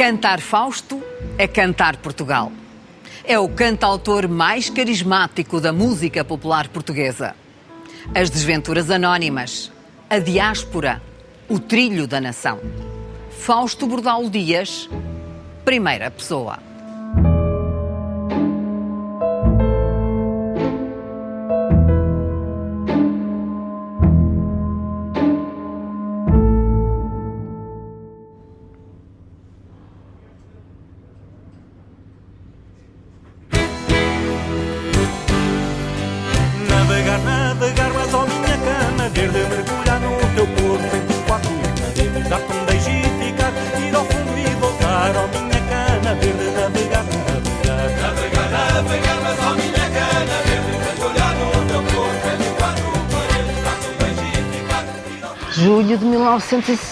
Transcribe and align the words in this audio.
Cantar 0.00 0.40
Fausto 0.40 1.02
é 1.36 1.46
cantar 1.46 1.98
Portugal. 1.98 2.50
É 3.22 3.38
o 3.38 3.46
cantautor 3.50 4.26
mais 4.26 4.70
carismático 4.70 5.60
da 5.60 5.74
música 5.74 6.24
popular 6.24 6.68
portuguesa. 6.68 7.36
As 8.14 8.30
Desventuras 8.30 8.90
Anónimas, 8.90 9.70
a 10.08 10.18
Diáspora, 10.18 11.02
o 11.50 11.58
Trilho 11.58 12.06
da 12.06 12.18
Nação. 12.18 12.60
Fausto 13.30 13.86
Bordal 13.86 14.30
Dias, 14.30 14.88
primeira 15.66 16.10
pessoa. 16.10 16.69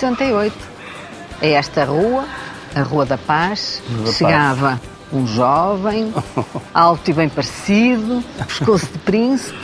1968. 0.02 0.55
A 1.41 1.47
esta 1.47 1.84
rua, 1.84 2.25
a 2.75 2.83
Rua 2.83 3.05
da 3.07 3.19
Paz, 3.19 3.83
da 4.05 4.12
chegava 4.12 4.80
um 5.12 5.27
jovem, 5.27 6.13
alto 6.74 7.10
e 7.10 7.15
bem 7.15 7.29
parecido, 7.29 8.23
pescoço 8.46 8.87
de 8.93 8.99
príncipe, 8.99 9.57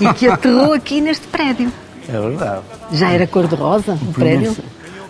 e 0.00 0.12
que 0.14 0.28
aterrou 0.28 0.72
aqui 0.72 1.00
neste 1.00 1.26
prédio. 1.26 1.72
É 2.08 2.12
verdade. 2.20 2.62
Já 2.92 3.10
era 3.10 3.26
cor-de-rosa 3.26 3.98
o 4.00 4.12
prédio? 4.12 4.54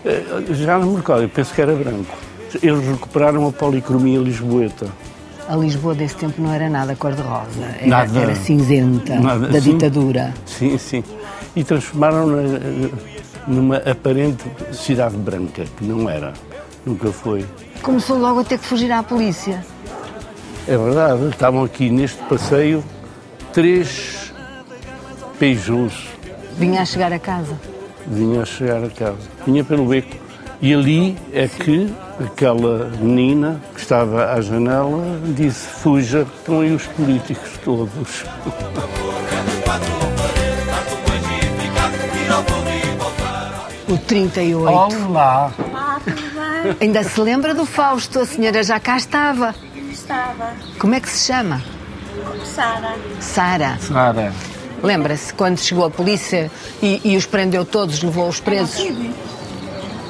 Eh, 0.05 0.23
Já 0.53 0.79
não 0.79 0.91
me 0.93 0.97
recordo, 0.97 1.23
eu 1.25 1.29
penso 1.29 1.53
que 1.53 1.61
era 1.61 1.75
branco. 1.75 2.15
Eles 2.63 2.87
recuperaram 2.89 3.47
a 3.47 3.53
policromia 3.53 4.19
lisboeta. 4.19 4.87
A 5.49 5.55
Lisboa 5.57 5.95
desse 5.95 6.17
tempo 6.17 6.41
não 6.43 6.53
era 6.53 6.69
nada 6.69 6.97
cor-de-rosa, 6.97 7.63
era, 7.79 7.87
Nada. 7.87 8.19
era 8.19 8.35
cinzenta, 8.35 9.15
Nada, 9.21 9.47
da 9.49 9.61
sim. 9.61 9.73
ditadura. 9.73 10.33
Sim, 10.45 10.77
sim. 10.79 11.05
E 11.55 11.63
transformaram-na 11.63 12.43
eh, 12.43 12.91
numa 13.47 13.77
aparente 13.79 14.45
cidade 14.73 15.17
branca, 15.17 15.65
que 15.77 15.85
não 15.85 16.09
era. 16.09 16.33
Nunca 16.85 17.11
foi. 17.11 17.45
Começou 17.83 18.19
logo 18.19 18.41
a 18.41 18.45
ter 18.45 18.59
que 18.59 18.65
fugir 18.65 18.91
à 18.93 19.03
polícia. 19.03 19.65
É 20.69 20.77
verdade, 20.77 21.29
estavam 21.29 21.63
aqui 21.65 21.91
neste 21.91 22.21
passeio 22.25 22.83
três 23.53 24.33
Peugeots 25.39 26.09
Vinha 26.59 26.83
a 26.83 26.85
chegar 26.85 27.13
a 27.13 27.19
casa. 27.19 27.59
vinham 28.07 28.43
a 28.43 28.45
chegar 28.45 28.83
a 28.83 28.89
casa. 28.89 29.19
Vinha 29.47 29.63
pelo 29.63 29.87
beco. 29.87 30.17
E 30.61 30.73
ali 30.73 31.19
é 31.33 31.47
que 31.47 31.93
aquela 32.19 32.91
menina 32.99 33.61
que 33.75 33.81
estava 33.81 34.33
à 34.33 34.41
janela 34.41 35.21
disse: 35.37 35.67
Fuja, 35.67 36.27
estão 36.39 36.61
aí 36.61 36.75
os 36.75 36.87
políticos 36.87 37.59
todos. 37.63 38.25
O 43.89 43.97
38. 43.97 45.07
Olá! 45.07 45.53
Ah, 45.73 46.01
tudo 46.03 46.17
bem? 46.17 46.77
Ainda 46.81 47.05
se 47.05 47.21
lembra 47.21 47.55
do 47.55 47.65
Fausto, 47.65 48.19
a 48.19 48.27
senhora 48.27 48.63
já 48.63 48.81
cá 48.81 48.97
estava. 48.97 49.55
Estava. 49.91 50.55
Como 50.79 50.95
é 50.95 51.01
que 51.01 51.09
se 51.09 51.27
chama? 51.33 51.63
Sara. 52.45 52.97
Sara. 53.21 53.79
Sara. 53.79 54.33
Lembra-se 54.83 55.33
quando 55.33 55.59
chegou 55.59 55.85
a 55.85 55.91
polícia 55.91 56.51
e, 56.83 57.01
e 57.05 57.17
os 57.17 57.27
prendeu 57.27 57.65
todos, 57.65 58.03
levou 58.03 58.29
os 58.29 58.41
presos? 58.41 58.77
Tive. 58.77 59.15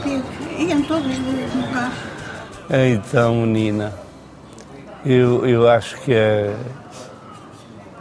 Tive. 0.02 0.68
Iam 0.68 0.82
todos 0.82 1.18
no 1.18 1.68
carro. 1.72 1.92
Então, 2.70 3.34
menina, 3.34 3.92
eu, 5.04 5.46
eu 5.46 5.68
acho 5.68 5.96
que 6.00 6.14
é. 6.14 6.56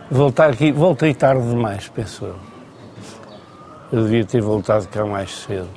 Voltar 0.09 0.51
aqui, 0.51 0.71
voltei 0.71 1.13
tarde 1.13 1.49
demais, 1.49 1.89
penso 1.93 2.25
eu. 2.25 2.44
Eu 3.95 4.03
devia 4.03 4.25
ter 4.25 4.41
voltado 4.41 4.85
cá 4.89 5.05
mais 5.05 5.31
cedo 5.31 5.69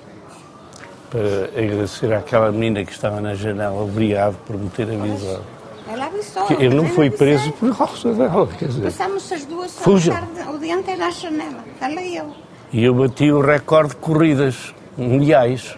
para 1.08 1.44
agradecer 1.56 2.12
àquela 2.12 2.50
menina 2.50 2.84
que 2.84 2.90
estava 2.90 3.20
na 3.20 3.32
janela. 3.36 3.80
Obrigado 3.80 4.34
por 4.44 4.56
me 4.58 4.68
ter 4.70 4.90
avisado. 4.90 5.44
Ela 5.88 6.06
avisou. 6.06 6.44
Que 6.46 6.64
eu 6.64 6.70
não 6.72 6.86
fui 6.86 7.10
preso 7.10 7.52
por 7.52 7.76
causa 7.78 8.12
dela, 8.14 8.48
quer 8.58 8.66
dizer. 8.66 8.82
Passámos 8.82 9.30
as 9.30 9.44
duas 9.44 9.72
Fuja. 9.78 10.10
tarde, 10.10 10.50
o 10.52 10.58
dia 10.58 10.74
inteiro 10.74 11.04
à 11.04 11.10
janela. 11.10 11.64
Ela 11.80 12.02
e 12.02 12.16
eu. 12.16 12.34
E 12.72 12.82
eu 12.82 12.92
bati 12.92 13.30
o 13.30 13.40
recorde 13.40 13.90
de 13.90 13.96
corridas 13.98 14.74
mundiais. 14.96 15.76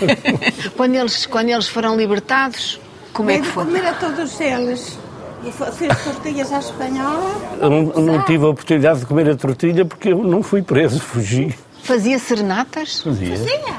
Quando 0.76 0.96
eles, 0.96 1.24
quando 1.24 1.48
eles 1.48 1.66
foram 1.66 1.96
libertados, 1.96 2.78
como 3.14 3.30
é 3.30 3.38
que 3.38 3.46
foi? 3.46 3.64
comer 3.64 3.86
a 3.86 3.94
todos 3.94 4.38
eles. 4.38 4.98
E 5.42 5.50
fez 5.50 6.04
tortilhas 6.04 6.52
à 6.52 6.58
espanhola. 6.58 7.34
Eu 7.58 7.70
não, 7.70 7.82
não 7.82 8.24
tive 8.26 8.44
a 8.44 8.48
oportunidade 8.48 9.00
de 9.00 9.06
comer 9.06 9.30
a 9.30 9.34
tortilha 9.34 9.86
porque 9.86 10.10
eu 10.10 10.22
não 10.22 10.42
fui 10.42 10.60
preso, 10.60 11.00
fugi. 11.00 11.56
Fazia 11.82 12.18
serenatas? 12.18 13.00
Fazia. 13.00 13.36
Fazia. 13.36 13.76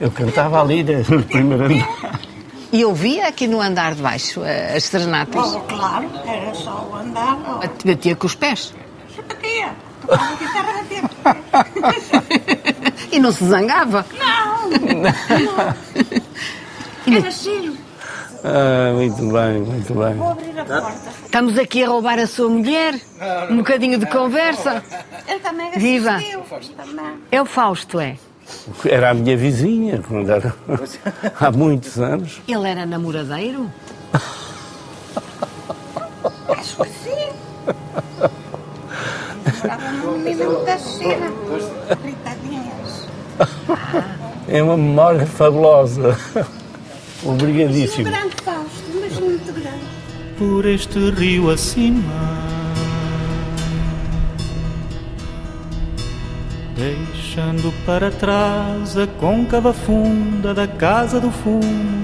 Eu 0.00 0.10
cantava 0.10 0.60
ali 0.60 0.82
né, 0.82 1.04
no 1.08 1.22
primeiro 1.22 1.64
andar. 1.64 2.20
E 2.72 2.80
eu 2.80 2.94
via 2.94 3.28
aqui 3.28 3.46
no 3.46 3.60
andar 3.60 3.94
de 3.94 4.02
baixo 4.02 4.42
eh, 4.42 4.76
as 4.76 4.84
serenatas. 4.84 5.54
Oh, 5.54 5.60
claro, 5.60 6.10
era 6.26 6.54
só 6.54 6.88
o 6.90 6.96
andar. 6.96 7.38
Oh. 7.46 7.86
Batia 7.86 8.16
com 8.16 8.26
os 8.26 8.34
pés. 8.34 8.74
Batia. 9.28 9.74
Tocava 10.00 10.36
guitarra, 10.36 10.72
batia. 10.72 11.02
E 13.12 13.20
não 13.20 13.30
se 13.30 13.44
zangava. 13.44 14.06
Não. 14.18 14.70
não. 17.06 17.14
Era 17.14 17.30
giro. 17.30 17.76
Ah, 18.44 18.92
muito 18.94 19.32
bem, 19.32 19.60
muito 19.60 19.94
bem. 19.94 20.14
Vou 20.14 20.30
abrir 20.30 20.58
a 20.58 20.64
porta. 20.64 21.10
Estamos 21.24 21.58
aqui 21.58 21.84
a 21.84 21.88
roubar 21.88 22.18
a 22.18 22.26
sua 22.26 22.48
mulher. 22.48 22.94
Um 23.50 23.58
bocadinho 23.58 23.98
de 23.98 24.06
conversa. 24.06 24.82
Ele 25.28 25.38
também 25.40 25.70
Viva. 25.72 26.20
É 27.30 27.40
o 27.40 27.46
Fausto, 27.46 28.00
é? 28.00 28.16
Era 28.84 29.10
a 29.10 29.14
minha 29.14 29.36
vizinha, 29.36 30.02
quando 30.06 30.28
era, 30.30 30.54
há 31.40 31.50
muitos 31.52 31.98
anos. 32.00 32.42
Ele 32.46 32.68
era 32.68 32.84
namoradeiro? 32.84 33.70
Acho 36.48 36.76
que 36.76 36.88
sim. 36.88 37.28
Estava 39.46 39.92
numa 39.92 40.18
menina 40.18 40.44
muito 40.46 40.98
gira. 40.98 41.32
Gritadinhas. 42.02 43.08
É 44.48 44.62
uma 44.62 44.76
memória 44.76 45.24
fabulosa. 45.26 46.18
Um 47.24 47.32
Obrigadíssimo. 47.34 48.04
grande 48.04 48.34
Fausto, 48.44 48.84
mas 49.00 49.18
muito 49.18 49.52
grande. 49.52 49.84
por 50.38 50.66
este 50.66 51.10
rio 51.10 51.50
acima. 51.50 52.02
Deixando 56.74 57.72
para 57.84 58.10
trás 58.10 58.96
a 58.96 59.06
côncava 59.06 59.72
funda 59.72 60.52
da 60.52 60.66
casa 60.66 61.20
do 61.20 61.30
fumo. 61.30 62.02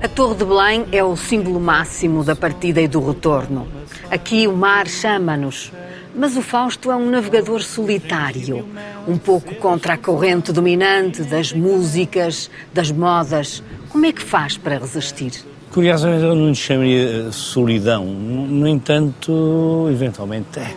A 0.00 0.08
Torre 0.08 0.36
de 0.36 0.44
Belém 0.44 0.86
é 0.92 1.02
o 1.02 1.16
símbolo 1.16 1.58
máximo 1.58 2.22
da 2.22 2.36
partida 2.36 2.80
e 2.80 2.86
do 2.86 3.04
retorno. 3.04 3.66
Aqui 4.10 4.46
o 4.46 4.56
mar 4.56 4.86
chama-nos. 4.86 5.72
Mas 6.16 6.34
o 6.34 6.40
Fausto 6.40 6.90
é 6.90 6.96
um 6.96 7.10
navegador 7.10 7.62
solitário, 7.62 8.66
um 9.06 9.18
pouco 9.18 9.54
contra 9.56 9.92
a 9.92 9.98
corrente 9.98 10.50
dominante 10.50 11.22
das 11.22 11.52
músicas, 11.52 12.50
das 12.72 12.90
modas. 12.90 13.62
Como 13.90 14.06
é 14.06 14.12
que 14.12 14.22
faz 14.22 14.56
para 14.56 14.78
resistir? 14.78 15.44
Curiosamente, 15.70 16.24
eu 16.24 16.34
não 16.34 16.48
lhe 16.48 16.54
chamaria 16.54 17.30
solidão. 17.32 18.06
No 18.06 18.46
no 18.46 18.66
entanto, 18.66 19.88
eventualmente 19.90 20.58
é. 20.58 20.74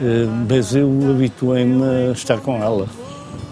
Eh, 0.00 0.26
Mas 0.48 0.74
eu 0.74 0.90
habituei-me 1.10 1.82
a 2.08 2.12
estar 2.12 2.38
com 2.38 2.56
ela. 2.56 2.88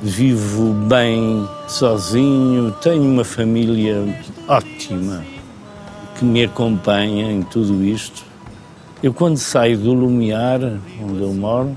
Vivo 0.02 0.72
bem 0.88 1.46
sozinho, 1.68 2.72
tenho 2.82 3.02
uma 3.02 3.24
família 3.24 4.02
ótima 4.48 5.22
que 6.18 6.24
me 6.24 6.44
acompanha 6.44 7.30
em 7.30 7.42
tudo 7.42 7.84
isto. 7.84 8.23
Eu, 9.02 9.12
quando 9.12 9.36
saio 9.36 9.76
do 9.78 9.92
Lumiar, 9.92 10.60
onde 11.02 11.20
eu 11.20 11.34
moro, 11.34 11.76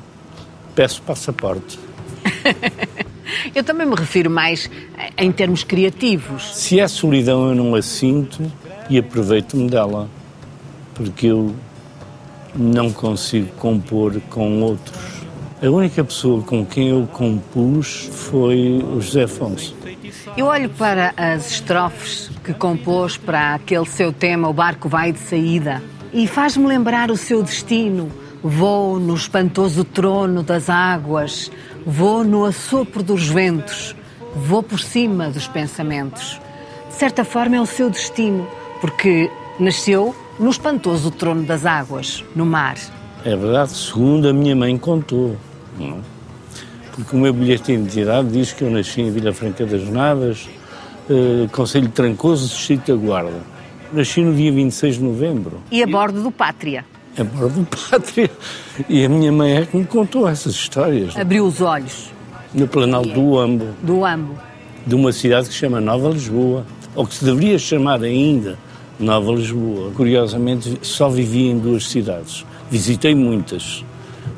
peço 0.76 1.02
passaporte. 1.02 1.80
Eu 3.54 3.64
também 3.64 3.86
me 3.86 3.96
refiro 3.96 4.30
mais 4.30 4.70
em 5.18 5.32
termos 5.32 5.64
criativos. 5.64 6.56
Se 6.56 6.80
é 6.80 6.88
solidão, 6.88 7.50
eu 7.50 7.56
não 7.56 7.76
a 7.76 7.82
sinto 7.82 8.50
e 8.90 8.98
aproveito-me 8.98 9.70
dela, 9.70 10.10
porque 10.94 11.28
eu 11.28 11.54
não 12.56 12.92
consigo 12.92 13.48
compor 13.58 14.20
com 14.30 14.62
outros. 14.62 14.96
A 15.62 15.70
única 15.70 16.04
pessoa 16.04 16.42
com 16.44 16.66
quem 16.66 16.90
eu 16.90 17.08
compus 17.12 18.10
foi 18.12 18.78
o 18.78 19.02
José 19.02 19.24
Afonso. 19.24 19.76
Eu 20.38 20.46
olho 20.46 20.70
para 20.70 21.14
as 21.18 21.52
estrofes 21.52 22.30
que 22.44 22.54
compôs 22.54 23.18
para 23.18 23.56
aquele 23.56 23.86
seu 23.86 24.14
tema, 24.14 24.48
O 24.48 24.54
Barco 24.54 24.88
Vai 24.88 25.12
de 25.12 25.20
Saída, 25.20 25.82
e 26.14 26.28
faz-me 26.28 26.66
lembrar 26.66 27.12
o 27.12 27.18
seu 27.18 27.44
destino. 27.44 28.12
Vou 28.44 29.00
no 29.00 29.16
espantoso 29.16 29.84
trono 29.84 30.44
das 30.44 30.70
águas, 30.70 31.52
vou 31.86 32.24
no 32.24 32.46
assopro 32.46 33.02
dos 33.02 33.28
ventos, 33.28 33.96
vou 34.36 34.62
por 34.62 34.80
cima 34.80 35.30
dos 35.30 35.48
pensamentos. 35.48 36.40
De 36.88 36.94
certa 36.94 37.26
forma 37.26 37.56
é 37.56 37.62
o 37.62 37.66
seu 37.66 37.90
destino, 37.90 38.48
porque 38.80 39.30
nasceu 39.60 40.16
no 40.40 40.50
espantoso 40.50 41.12
trono 41.12 41.44
das 41.44 41.66
águas, 41.66 42.24
no 42.36 42.46
mar. 42.46 42.76
É 43.26 43.36
verdade, 43.36 43.72
segundo 43.72 44.28
a 44.30 44.34
minha 44.34 44.56
mãe 44.56 44.78
contou. 44.78 45.36
Não? 45.78 45.98
é? 45.98 46.18
Porque 46.96 47.16
o 47.16 47.20
meu 47.20 47.34
bilhete 47.34 47.66
de 47.66 47.74
identidade 47.74 48.28
diz 48.30 48.54
que 48.54 48.64
eu 48.64 48.72
nasci 48.72 49.02
em 49.02 49.12
Vila 49.12 49.32
Franca 49.32 49.66
das 49.66 49.88
Nadas, 49.88 50.50
eh, 51.10 51.48
Conselho 51.52 51.90
Trancoso, 51.90 52.48
Distrito 52.48 52.96
da 52.96 52.98
Guarda. 52.98 53.57
Nasci 53.94 54.22
no 54.22 54.34
dia 54.36 54.52
26 54.52 54.96
de 54.96 55.04
novembro, 55.04 55.60
E 55.72 55.82
a 55.82 55.88
bordo 55.88 56.22
do 56.22 56.32
Pátria. 56.32 56.84
a 57.18 57.24
bordo 57.24 57.62
do 57.62 57.66
Pátria. 57.66 58.30
E 58.90 59.06
a 59.06 59.10
minha 59.10 59.32
mãe 59.32 59.58
é 59.58 59.66
que 59.66 59.78
me 59.78 59.86
contou 59.86 60.28
essas 60.28 60.54
histórias. 60.54 61.16
Abriu 61.18 61.46
os 61.46 61.62
olhos 61.62 62.12
No 62.54 62.68
Planalto 62.68 63.10
do 63.10 63.38
Ambo, 63.40 63.68
do 63.82 64.06
Ambo. 64.06 64.36
de 64.86 64.94
uma 64.96 65.12
cidade 65.12 65.48
que 65.48 65.54
se 65.54 65.60
chama 65.60 65.80
Nova 65.82 66.10
Lisboa, 66.10 66.66
ou 66.96 67.06
que 67.06 67.16
se 67.16 67.24
deveria 67.26 67.58
chamar 67.60 68.02
ainda 68.04 68.58
Nova 69.00 69.32
Lisboa. 69.32 69.92
Curiosamente, 69.96 70.78
só 70.82 71.08
vivia 71.10 71.52
em 71.52 71.58
duas 71.60 71.88
cidades. 71.88 72.46
Visitei 72.70 73.16
muitas, 73.16 73.86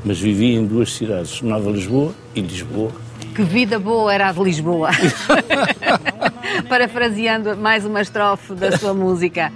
mas 0.05 0.19
vivia 0.19 0.57
em 0.59 0.65
duas 0.65 0.93
cidades, 0.93 1.41
Nova 1.41 1.69
Lisboa 1.71 2.13
e 2.35 2.41
Lisboa. 2.41 2.91
Que 3.35 3.43
vida 3.43 3.79
boa 3.79 4.13
era 4.13 4.29
a 4.29 4.31
de 4.31 4.43
Lisboa. 4.43 4.89
Parafraseando 6.67 7.55
mais 7.55 7.85
uma 7.85 8.01
estrofe 8.01 8.53
da 8.53 8.77
sua 8.77 8.93
música. 8.93 9.51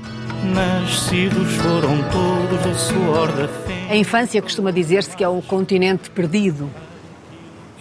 Nascidos 0.54 1.54
foram 1.54 1.98
todos 2.12 2.62
do 2.62 2.76
suor 2.76 3.32
da 3.32 3.48
fé. 3.48 3.88
A 3.90 3.96
infância 3.96 4.42
costuma 4.42 4.72
dizer-se 4.72 5.16
que 5.16 5.24
é 5.24 5.28
o 5.28 5.42
continente 5.42 6.10
perdido. 6.10 6.70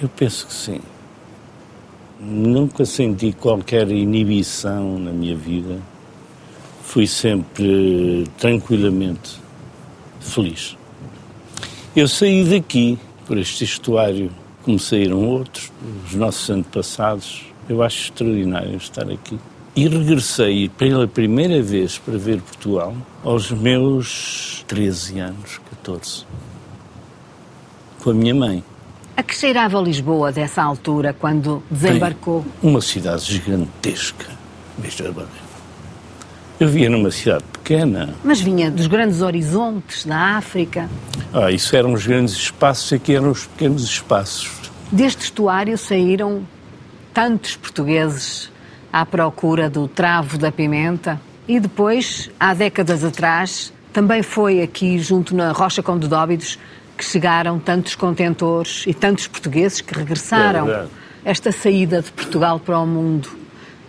Eu 0.00 0.08
penso 0.08 0.46
que 0.46 0.52
sim. 0.52 0.80
Nunca 2.20 2.84
senti 2.84 3.32
qualquer 3.32 3.90
inibição 3.90 4.98
na 4.98 5.12
minha 5.12 5.36
vida. 5.36 5.78
Fui 6.84 7.06
sempre 7.06 8.28
tranquilamente 8.38 9.40
feliz. 10.20 10.76
Eu 11.94 12.06
saí 12.06 12.44
daqui, 12.44 12.98
por 13.26 13.38
este 13.38 13.64
estuário, 13.64 14.30
como 14.62 14.78
saíram 14.78 15.24
outros, 15.24 15.72
os 16.06 16.14
nossos 16.14 16.48
antepassados. 16.48 17.51
Eu 17.68 17.82
acho 17.82 18.04
extraordinário 18.04 18.76
estar 18.76 19.08
aqui. 19.10 19.38
E 19.74 19.88
regressei 19.88 20.68
pela 20.68 21.08
primeira 21.08 21.62
vez 21.62 21.98
para 21.98 22.18
ver 22.18 22.42
Portugal 22.42 22.94
aos 23.24 23.50
meus 23.50 24.64
13 24.68 25.18
anos, 25.20 25.60
14, 25.70 26.26
com 28.02 28.10
a 28.10 28.14
minha 28.14 28.34
mãe. 28.34 28.62
A 29.16 29.22
que 29.22 29.34
cheirava 29.34 29.80
Lisboa 29.80 30.32
dessa 30.32 30.62
altura, 30.62 31.14
quando 31.18 31.62
desembarcou? 31.70 32.44
Uma 32.62 32.80
cidade 32.80 33.24
gigantesca. 33.24 34.26
Bem. 34.78 34.90
Eu 36.58 36.68
via 36.68 36.88
numa 36.88 37.10
cidade 37.10 37.44
pequena. 37.52 38.14
Mas 38.24 38.40
vinha 38.40 38.70
dos 38.70 38.86
grandes 38.86 39.20
horizontes 39.20 40.04
da 40.04 40.36
África. 40.36 40.88
Ah, 41.32 41.50
isso 41.50 41.74
eram 41.76 41.92
os 41.92 42.06
grandes 42.06 42.34
espaços, 42.34 42.92
aqui 42.92 43.14
eram 43.14 43.30
os 43.30 43.46
pequenos 43.46 43.84
espaços. 43.84 44.50
Deste 44.90 45.24
estuário 45.24 45.76
saíram 45.76 46.42
tantos 47.12 47.56
portugueses 47.56 48.50
à 48.92 49.04
procura 49.06 49.70
do 49.70 49.88
travo 49.88 50.38
da 50.38 50.52
pimenta. 50.52 51.20
E 51.48 51.58
depois, 51.58 52.30
há 52.38 52.54
décadas 52.54 53.04
atrás, 53.04 53.72
também 53.92 54.22
foi 54.22 54.62
aqui, 54.62 54.98
junto 54.98 55.34
na 55.34 55.52
Rocha 55.52 55.82
Conde 55.82 56.08
de 56.08 56.14
Óbidos, 56.14 56.58
que 56.96 57.04
chegaram 57.04 57.58
tantos 57.58 57.94
contentores 57.94 58.84
e 58.86 58.94
tantos 58.94 59.26
portugueses 59.26 59.80
que 59.80 59.94
regressaram. 59.94 60.70
É. 60.70 60.86
Esta 61.24 61.52
saída 61.52 62.02
de 62.02 62.10
Portugal 62.12 62.58
para 62.58 62.78
o 62.78 62.86
mundo 62.86 63.28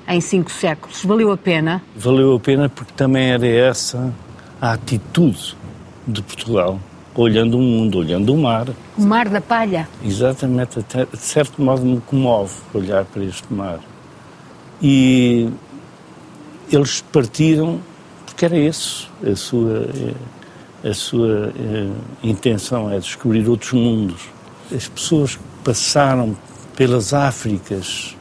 em 0.08 0.20
cinco 0.20 0.52
séculos, 0.52 1.04
valeu 1.04 1.32
a 1.32 1.38
pena? 1.38 1.82
Valeu 1.96 2.36
a 2.36 2.40
pena 2.40 2.70
porque 2.70 2.92
também 2.94 3.32
era 3.32 3.48
essa 3.48 4.14
a 4.62 4.74
atitude 4.74 5.56
de 6.08 6.22
Portugal, 6.22 6.80
olhando 7.16 7.58
o 7.58 7.62
mundo, 7.62 8.00
olhando 8.00 8.34
o 8.34 8.38
mar. 8.38 8.68
O 8.98 9.02
Mar 9.02 9.30
da 9.30 9.42
Palha. 9.42 9.88
Exatamente, 10.04 10.80
até, 10.80 11.06
de 11.06 11.18
certo 11.18 11.62
modo 11.62 11.86
me 11.86 12.02
comove 12.02 12.54
olhar 12.74 13.06
para 13.06 13.24
este 13.24 13.52
mar. 13.54 13.80
E 14.82 15.50
eles 16.72 17.02
partiram 17.12 17.80
porque 18.34 18.46
era 18.46 18.58
isso, 18.58 19.10
a 19.26 19.36
sua, 19.36 19.88
eh, 20.84 20.90
a 20.90 20.94
sua 20.94 21.54
eh, 21.56 21.90
intenção 22.24 22.90
é 22.92 22.98
descobrir 22.98 23.48
outros 23.48 23.74
mundos. 23.74 24.24
As 24.76 24.88
pessoas 24.88 25.38
passaram 25.64 26.36
pelas 26.76 27.14
Áfricas, 27.14 28.16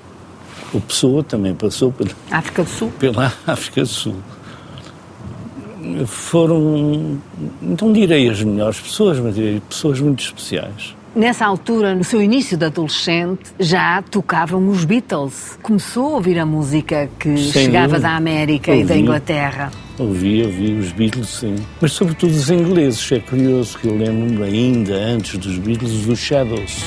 o 0.72 0.80
Pessoa 0.80 1.24
também 1.24 1.54
passou 1.54 1.90
pela, 1.90 2.10
África 2.30 2.62
do 2.62 2.68
Sul. 2.68 2.92
pela 2.98 3.32
África 3.46 3.80
do 3.80 3.86
Sul. 3.88 4.16
Foram, 6.06 7.18
não 7.60 7.92
direi 7.92 8.28
as 8.28 8.42
melhores 8.42 8.80
pessoas, 8.80 9.18
mas 9.18 9.34
direi 9.34 9.60
pessoas 9.68 10.00
muito 10.00 10.22
especiais. 10.22 10.94
Nessa 11.14 11.44
altura, 11.44 11.94
no 11.94 12.02
seu 12.02 12.22
início 12.22 12.56
de 12.56 12.64
adolescente, 12.64 13.50
já 13.60 14.00
tocavam 14.00 14.66
os 14.68 14.84
Beatles. 14.86 15.58
Começou 15.62 16.06
a 16.06 16.16
ouvir 16.16 16.38
a 16.38 16.46
música 16.46 17.10
que 17.18 17.36
Sem 17.36 17.64
chegava 17.64 17.88
dúvida. 17.88 18.08
da 18.08 18.16
América 18.16 18.74
e 18.74 18.82
da 18.82 18.94
Ouvi. 18.94 19.02
Inglaterra. 19.02 19.70
Ouvi, 19.98 20.42
ouvi 20.42 20.72
os 20.72 20.90
Beatles, 20.92 21.28
sim. 21.28 21.54
Mas 21.82 21.92
sobretudo 21.92 22.30
os 22.30 22.48
ingleses. 22.48 23.12
É 23.12 23.20
curioso 23.20 23.76
que 23.78 23.88
eu 23.88 23.94
lembro-me 23.96 24.42
ainda 24.42 24.94
antes 24.94 25.36
dos 25.38 25.58
Beatles, 25.58 26.06
dos 26.06 26.18
Shadows. 26.18 26.82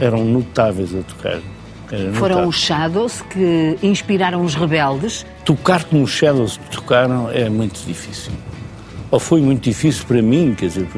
Eram 0.00 0.24
notáveis 0.24 0.92
a 0.94 1.02
tocar. 1.02 1.38
Era 1.94 2.12
Foram 2.14 2.36
notável. 2.36 2.48
os 2.48 2.56
Shadows 2.56 3.22
que 3.30 3.78
inspiraram 3.82 4.42
os 4.42 4.54
rebeldes. 4.54 5.24
Tocar 5.44 5.84
como 5.84 6.02
os 6.02 6.10
Shadows 6.10 6.58
tocaram 6.70 7.30
é 7.30 7.48
muito 7.48 7.80
difícil. 7.86 8.32
Ou 9.10 9.20
foi 9.20 9.40
muito 9.40 9.62
difícil 9.62 10.04
para 10.06 10.20
mim, 10.20 10.54
quer 10.58 10.66
dizer, 10.66 10.88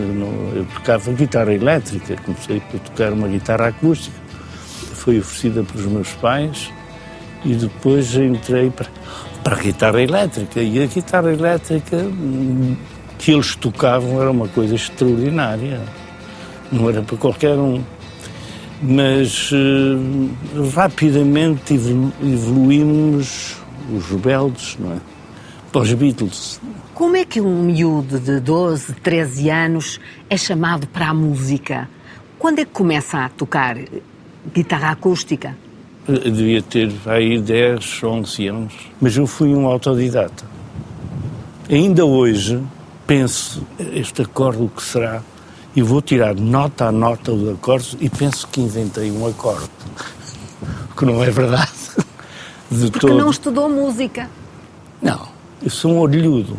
eu 0.55 0.67
tocava 0.75 1.13
guitarra 1.13 1.53
elétrica, 1.53 2.17
comecei 2.25 2.61
por 2.61 2.81
tocar 2.81 3.13
uma 3.13 3.29
guitarra 3.29 3.69
acústica. 3.69 4.17
Foi 4.95 5.19
oferecida 5.19 5.63
pelos 5.63 5.87
meus 5.87 6.13
pais 6.13 6.71
e 7.45 7.55
depois 7.55 8.15
entrei 8.15 8.71
para, 8.71 8.87
para 9.45 9.57
a 9.57 9.59
guitarra 9.59 10.01
elétrica. 10.01 10.63
E 10.63 10.83
a 10.83 10.87
guitarra 10.87 11.31
elétrica 11.33 11.97
hum, 11.97 12.75
que 13.19 13.33
eles 13.33 13.55
tocavam 13.55 14.21
era 14.21 14.31
uma 14.31 14.49
coisa 14.49 14.75
extraordinária. 14.75 15.81
Não 16.73 16.89
era 16.89 17.03
para 17.03 17.17
qualquer 17.17 17.55
um. 17.55 17.83
Mas 18.83 19.51
eh, 19.53 20.69
rapidamente 20.75 21.75
evolu- 21.75 22.13
evoluímos 22.23 23.57
os 23.95 24.05
rebeldes, 24.11 24.77
não 24.79 24.93
é? 24.93 24.97
Para 25.73 25.81
os 25.83 25.93
Beatles. 25.93 26.61
Como 26.95 27.17
é 27.17 27.25
que 27.25 27.41
um 27.41 27.63
miúdo 27.63 28.19
de 28.19 28.41
12, 28.41 28.95
13 28.95 29.51
anos 29.51 30.01
é 30.31 30.37
chamado 30.37 30.87
para 30.87 31.09
a 31.09 31.15
música? 31.15 31.89
Quando 32.39 32.59
é 32.61 32.65
que 32.65 32.71
começa 32.71 33.19
a 33.25 33.29
tocar 33.29 33.77
guitarra 34.55 34.91
acústica? 34.91 35.57
Eu 36.07 36.19
devia 36.31 36.63
ter 36.63 36.93
aí 37.07 37.41
10, 37.41 38.03
11 38.05 38.47
anos. 38.49 38.73
Mas 39.01 39.17
eu 39.17 39.27
fui 39.27 39.49
um 39.55 39.67
autodidata. 39.67 40.45
Ainda 41.69 42.05
hoje 42.05 42.63
penso, 43.07 43.67
este 43.93 44.23
acorde 44.23 44.63
o 44.63 44.69
que 44.69 44.83
será? 44.83 45.23
E 45.77 45.83
vou 45.83 46.01
tirar 46.01 46.35
nota 46.35 46.87
a 46.87 46.93
nota 46.93 47.33
dos 47.33 47.55
acordes 47.55 47.97
e 48.01 48.09
penso 48.09 48.49
que 48.49 48.61
inventei 48.63 49.11
um 49.13 49.27
acorde. 49.27 49.69
Que 50.97 51.05
não 51.05 51.23
é 51.23 51.31
verdade. 51.31 51.71
De 52.71 52.91
Porque 52.91 53.07
todo. 53.07 53.17
não 53.19 53.31
estudou 53.31 53.69
música. 53.69 54.29
Não, 55.01 55.29
eu 55.63 55.71
sou 55.71 55.93
um 55.93 56.01
orelhudo. 56.01 56.57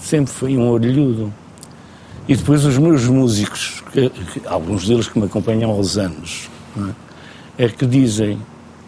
Sempre 0.00 0.32
fui 0.32 0.56
um 0.56 0.68
orelhudo. 0.70 1.32
E 2.26 2.34
depois 2.34 2.64
os 2.64 2.76
meus 2.78 3.04
músicos, 3.06 3.82
que- 3.92 4.10
que- 4.10 4.46
alguns 4.48 4.86
deles 4.88 5.06
que 5.08 5.18
me 5.18 5.26
acompanham 5.26 5.70
aos 5.70 5.96
anos, 5.96 6.48
é? 7.58 7.64
É 7.66 7.68
que 7.68 7.86
dizem, 7.86 8.40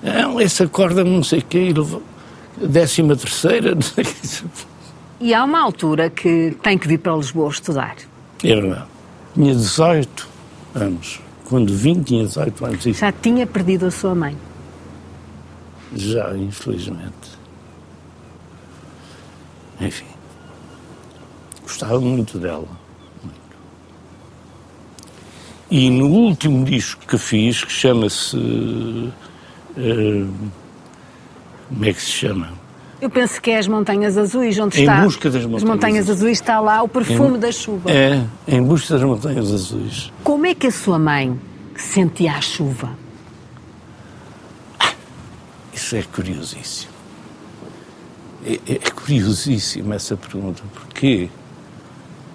não, 0.03 0.41
esse 0.41 0.63
acorde 0.63 1.03
não 1.05 1.23
sei 1.23 1.39
o 1.41 1.45
quê, 1.45 1.73
décima 2.61 3.15
terceira, 3.17 3.75
não 3.75 3.83
sei 3.83 4.05
o 4.05 4.07
quê. 4.07 4.55
E 5.21 5.35
há 5.35 5.45
uma 5.45 5.61
altura 5.63 6.09
que 6.11 6.57
tem 6.63 6.77
que 6.79 6.89
vir 6.89 6.99
para 6.99 7.15
Lisboa 7.17 7.51
estudar. 7.51 7.97
Verdade. 8.43 8.85
Tinha 9.35 9.55
18 9.55 10.29
anos. 10.75 11.21
Quando 11.45 11.75
vim 11.75 12.03
tinha 12.03 12.25
18 12.25 12.65
anos 12.65 12.87
e 12.87 12.93
Já 12.93 13.11
tinha 13.13 13.47
perdido 13.47 13.87
a 13.87 13.91
sua 13.91 14.15
mãe. 14.15 14.37
já, 15.95 16.37
infelizmente. 16.37 17.39
Enfim. 19.81 20.05
Gostava 21.63 22.01
muito 22.01 22.39
dela. 22.39 22.69
muito. 23.23 23.41
E 25.71 25.91
no 25.91 26.07
último 26.07 26.65
disco 26.65 27.05
que 27.07 27.19
fiz, 27.19 27.65
que 27.65 27.73
chama-se. 27.73 28.37
Uh, 28.37 29.13
como 31.69 31.85
é 31.85 31.93
que 31.93 32.03
se 32.03 32.11
chama? 32.11 32.53
Eu 33.01 33.09
penso 33.09 33.41
que 33.41 33.51
é 33.51 33.59
as 33.59 33.67
Montanhas 33.67 34.19
Azuis, 34.19 34.59
onde 34.59 34.79
Em 34.79 34.83
está. 34.83 35.01
busca 35.03 35.31
das 35.31 35.41
As 35.43 35.47
Montanhas 35.47 35.65
Montanhas 35.71 36.11
Azuis 36.11 36.33
está 36.39 36.61
lá 36.61 36.83
o 36.83 36.89
perfume 36.89 37.37
Em- 37.39 37.41
da 37.41 37.51
chuva. 37.53 37.91
É, 37.91 38.25
Em 38.47 38.63
Busca 38.63 38.95
das 38.95 39.03
Montanhas 39.03 39.51
Azuis. 39.53 40.13
Como 40.23 40.45
é 40.47 40.55
que 40.55 40.67
a 40.67 40.71
sua 40.71 40.99
mãe 40.99 41.39
sentia 41.77 42.33
a 42.35 42.41
chuva? 42.43 42.91
Isso 45.73 45.97
é 45.97 46.03
curiosíssimo. 46.03 46.93
É, 48.45 48.53
é- 48.67 48.75
é 48.75 48.91
curiosíssimo 48.91 49.95
essa 49.95 50.17
pergunta. 50.17 50.63
Porquê? 50.75 51.29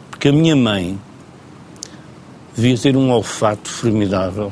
Porque 0.09 0.29
a 0.29 0.31
minha 0.31 0.55
mãe 0.55 0.99
devia 2.55 2.77
ter 2.77 2.97
um 2.97 3.11
olfato 3.11 3.69
formidável. 3.69 4.51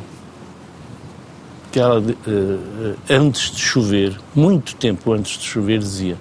Que 1.73 1.79
ela, 1.79 1.99
eh, 1.99 2.95
eh, 3.09 3.15
antes 3.15 3.49
de 3.49 3.59
chover, 3.59 4.15
muito 4.35 4.75
tempo 4.75 5.11
antes 5.11 5.39
de 5.39 5.43
chover, 5.43 5.79
dizia: 5.79 6.15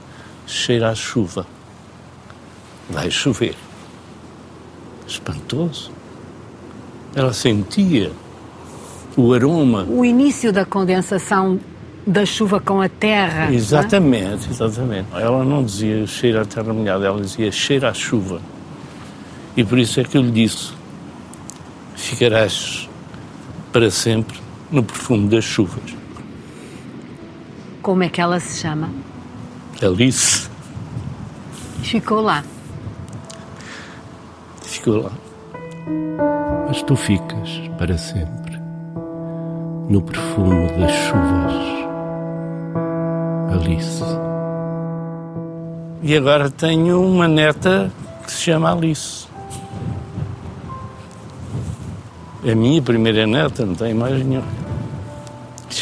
cheira 0.47 0.88
a 0.88 0.94
chuva. 0.94 1.47
Vai 2.88 3.11
chover. 3.11 3.54
Espantoso. 5.06 5.92
Ela 7.14 7.35
sentia 7.35 8.11
o 9.14 9.35
aroma 9.35 9.85
O 9.90 10.02
início 10.06 10.50
da 10.50 10.64
condensação 10.64 11.61
da 12.06 12.25
chuva 12.25 12.59
com 12.59 12.80
a 12.80 12.88
terra. 12.88 13.52
é? 13.52 13.54
Exatamente, 13.54 14.49
exatamente. 14.49 15.09
Ela 15.12 15.44
não 15.44 15.62
dizia 15.62 16.06
cheira 16.06 16.40
a 16.40 16.44
terra 16.47 16.73
molhada, 16.73 17.04
ela 17.04 17.21
dizia 17.21 17.52
cheira 17.52 17.90
a 17.90 17.92
chuva. 17.92 18.40
E 19.54 19.62
por 19.62 19.78
isso 19.78 20.00
é 20.00 20.04
que 20.04 20.16
eu 20.16 20.23
lhe 20.23 20.30
disse: 20.30 20.73
ficarás 21.94 22.88
para 23.71 23.90
sempre 23.90 24.40
no 24.72 24.82
perfume 24.82 25.28
das 25.28 25.44
chuvas. 25.44 25.94
Como 27.80 28.02
é 28.02 28.08
que 28.08 28.20
ela 28.20 28.40
se 28.40 28.60
chama? 28.60 28.90
Alice 29.80 30.50
ficou 31.92 32.22
lá. 32.22 32.42
ficou 34.62 35.02
lá. 35.02 35.12
Mas 36.66 36.82
tu 36.82 36.96
ficas 36.96 37.60
para 37.76 37.98
sempre 37.98 38.58
no 39.90 40.00
perfume 40.00 40.68
das 40.78 40.90
chuvas, 40.90 41.54
Alice. 43.52 44.02
E 46.02 46.16
agora 46.16 46.50
tenho 46.50 47.02
uma 47.02 47.28
neta 47.28 47.92
que 48.24 48.32
se 48.32 48.44
chama 48.44 48.72
Alice. 48.72 49.26
É 52.42 52.52
a 52.52 52.56
minha 52.56 52.80
primeira 52.80 53.26
neta, 53.26 53.66
não 53.66 53.74
tenho 53.74 53.96
mais 53.96 54.24
nenhuma. 54.24 54.62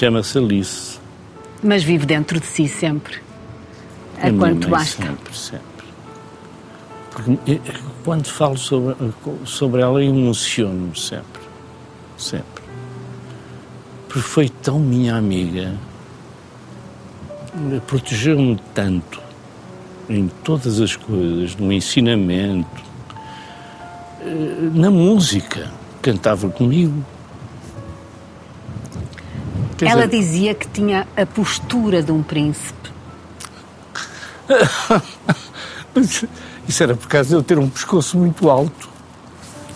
Chama-se 0.01 0.39
Alice. 0.39 0.99
Mas 1.63 1.83
vive 1.83 2.07
dentro 2.07 2.41
de 2.41 2.47
si 2.47 2.67
sempre. 2.67 3.19
A 4.19 4.31
minha 4.31 4.39
quanto 4.39 4.67
basta. 4.67 5.07
Sempre, 5.07 5.37
sempre. 5.37 5.87
Porque 7.11 7.53
eh, 7.53 7.61
quando 8.03 8.27
falo 8.27 8.57
sobre, 8.57 8.97
sobre 9.45 9.83
ela, 9.83 10.03
emociono-me 10.03 10.99
sempre. 10.99 11.43
Sempre. 12.17 12.63
Porque 14.09 14.23
foi 14.23 14.49
tão 14.49 14.79
minha 14.79 15.17
amiga. 15.17 15.75
Protegeu-me 17.87 18.59
tanto 18.73 19.21
em 20.09 20.29
todas 20.43 20.81
as 20.81 20.97
coisas, 20.97 21.57
no 21.57 21.71
ensinamento, 21.71 22.83
eh, 24.23 24.71
na 24.73 24.91
música. 24.91 25.71
Cantava 26.01 26.49
comigo. 26.49 27.05
Ela 29.89 30.07
dizia 30.07 30.55
que 30.55 30.69
tinha 30.69 31.07
a 31.17 31.25
postura 31.25 32.03
de 32.03 32.13
um 32.13 32.23
príncipe. 32.23 32.91
Isso 36.69 36.83
era 36.83 36.95
por 36.95 37.09
causa 37.09 37.31
de 37.31 37.35
eu 37.35 37.43
ter 37.43 37.59
um 37.59 37.69
pescoço 37.69 38.19
muito 38.19 38.49
alto. 38.51 38.89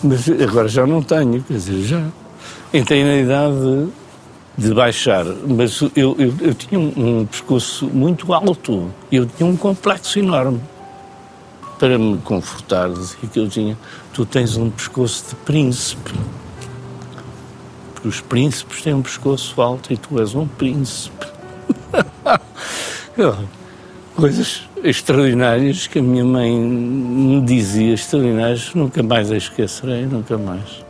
Mas 0.03 0.29
agora 0.29 0.67
já 0.67 0.85
não 0.85 1.01
tenho, 1.01 1.41
quer 1.43 1.53
dizer, 1.53 1.81
já. 1.83 2.05
Entrei 2.73 3.03
na 3.03 3.15
idade 3.15 3.89
de 4.57 4.73
baixar, 4.73 5.25
mas 5.25 5.81
eu, 5.95 6.15
eu, 6.17 6.33
eu 6.39 6.53
tinha 6.53 6.79
um, 6.79 7.19
um 7.21 7.25
pescoço 7.25 7.87
muito 7.87 8.33
alto. 8.33 8.91
Eu 9.11 9.25
tinha 9.25 9.49
um 9.49 9.57
complexo 9.57 10.19
enorme. 10.19 10.61
Para 11.79 11.97
me 11.97 12.17
confortar, 12.19 12.89
dizia 12.89 13.17
que 13.31 13.39
eu 13.39 13.49
tinha. 13.49 13.77
Tu 14.13 14.25
tens 14.25 14.55
um 14.55 14.69
pescoço 14.69 15.25
de 15.29 15.35
príncipe. 15.35 16.13
Porque 18.05 18.09
os 18.09 18.21
príncipes 18.21 18.83
têm 18.83 18.93
um 18.93 19.01
pescoço 19.01 19.59
alto 19.59 19.91
e 19.91 19.97
tu 19.97 20.19
és 20.19 20.35
um 20.35 20.47
príncipe. 20.47 21.25
Coisas 24.15 24.69
extraordinárias 24.83 25.87
que 25.87 25.97
a 25.97 26.01
minha 26.03 26.23
mãe 26.23 26.55
me 26.55 27.41
dizia, 27.41 27.95
extraordinárias, 27.95 28.75
nunca 28.75 29.01
mais 29.01 29.31
as 29.31 29.37
esquecerei, 29.43 30.05
nunca 30.05 30.37
mais. 30.37 30.85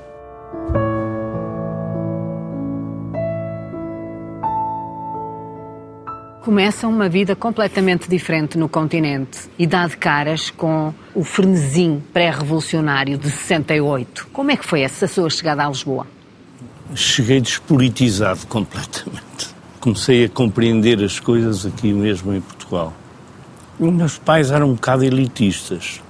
Começa 6.41 6.85
uma 6.85 7.07
vida 7.07 7.33
completamente 7.33 8.09
diferente 8.09 8.57
no 8.57 8.67
continente 8.67 9.49
e 9.57 9.65
dá 9.65 9.87
de 9.87 9.95
caras 9.95 10.49
com 10.49 10.93
o 11.13 11.23
frenesim 11.23 12.03
pré-revolucionário 12.11 13.17
de 13.17 13.31
68. 13.31 14.27
Como 14.33 14.51
é 14.51 14.57
que 14.57 14.65
foi 14.65 14.81
essa 14.81 15.07
sua 15.07 15.29
chegada 15.29 15.65
a 15.65 15.69
Lisboa? 15.69 16.05
Cheguei 16.93 17.41
despolitizado 17.41 18.45
completamente. 18.47 19.55
Comecei 19.79 20.25
a 20.25 20.29
compreender 20.29 21.03
as 21.03 21.19
coisas 21.19 21.65
aqui 21.65 21.91
mesmo 21.91 22.33
em 22.33 22.41
Portugal. 22.41 22.93
Os 23.79 23.91
meus 23.91 24.17
pais 24.17 24.51
eram 24.51 24.69
um 24.69 24.73
bocado 24.75 25.03
elitistas, 25.03 26.01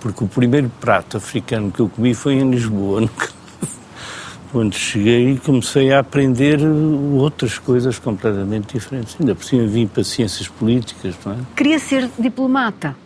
porque 0.00 0.22
o 0.24 0.28
primeiro 0.28 0.70
prato 0.80 1.16
africano 1.16 1.70
que 1.70 1.80
eu 1.80 1.88
comi 1.88 2.12
foi 2.12 2.34
em 2.34 2.50
Lisboa. 2.50 3.08
Quando 4.52 4.74
cheguei, 4.74 5.38
comecei 5.38 5.92
a 5.92 6.00
aprender 6.00 6.58
outras 7.14 7.56
coisas 7.56 7.98
completamente 7.98 8.74
diferentes. 8.74 9.16
Ainda 9.20 9.34
por 9.34 9.44
cima 9.44 9.64
vim 9.66 9.86
para 9.86 10.02
ciências 10.02 10.48
políticas, 10.48 11.14
não 11.24 11.32
é? 11.32 11.36
Queria 11.54 11.78
ser 11.78 12.10
diplomata. 12.18 12.96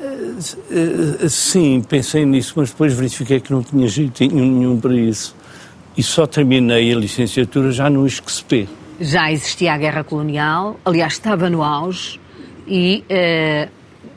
Eh, 0.00 1.28
Sim, 1.28 1.82
pensei 1.88 2.26
nisso, 2.26 2.52
mas 2.56 2.70
depois 2.70 2.92
verifiquei 2.92 3.40
que 3.40 3.50
não 3.50 3.62
tinha 3.62 3.88
jeito 3.88 4.22
nenhum 4.26 4.78
para 4.78 4.94
isso. 4.94 5.34
E 5.96 6.02
só 6.02 6.26
terminei 6.26 6.92
a 6.92 6.96
licenciatura 6.96 7.70
já 7.70 7.88
no 7.88 8.06
ISCSP. 8.06 8.68
Já 9.00 9.30
existia 9.30 9.74
a 9.74 9.78
guerra 9.78 10.04
colonial, 10.04 10.78
aliás, 10.84 11.14
estava 11.14 11.48
no 11.50 11.62
auge 11.62 12.20
e 12.66 13.04
eh, 13.08 13.68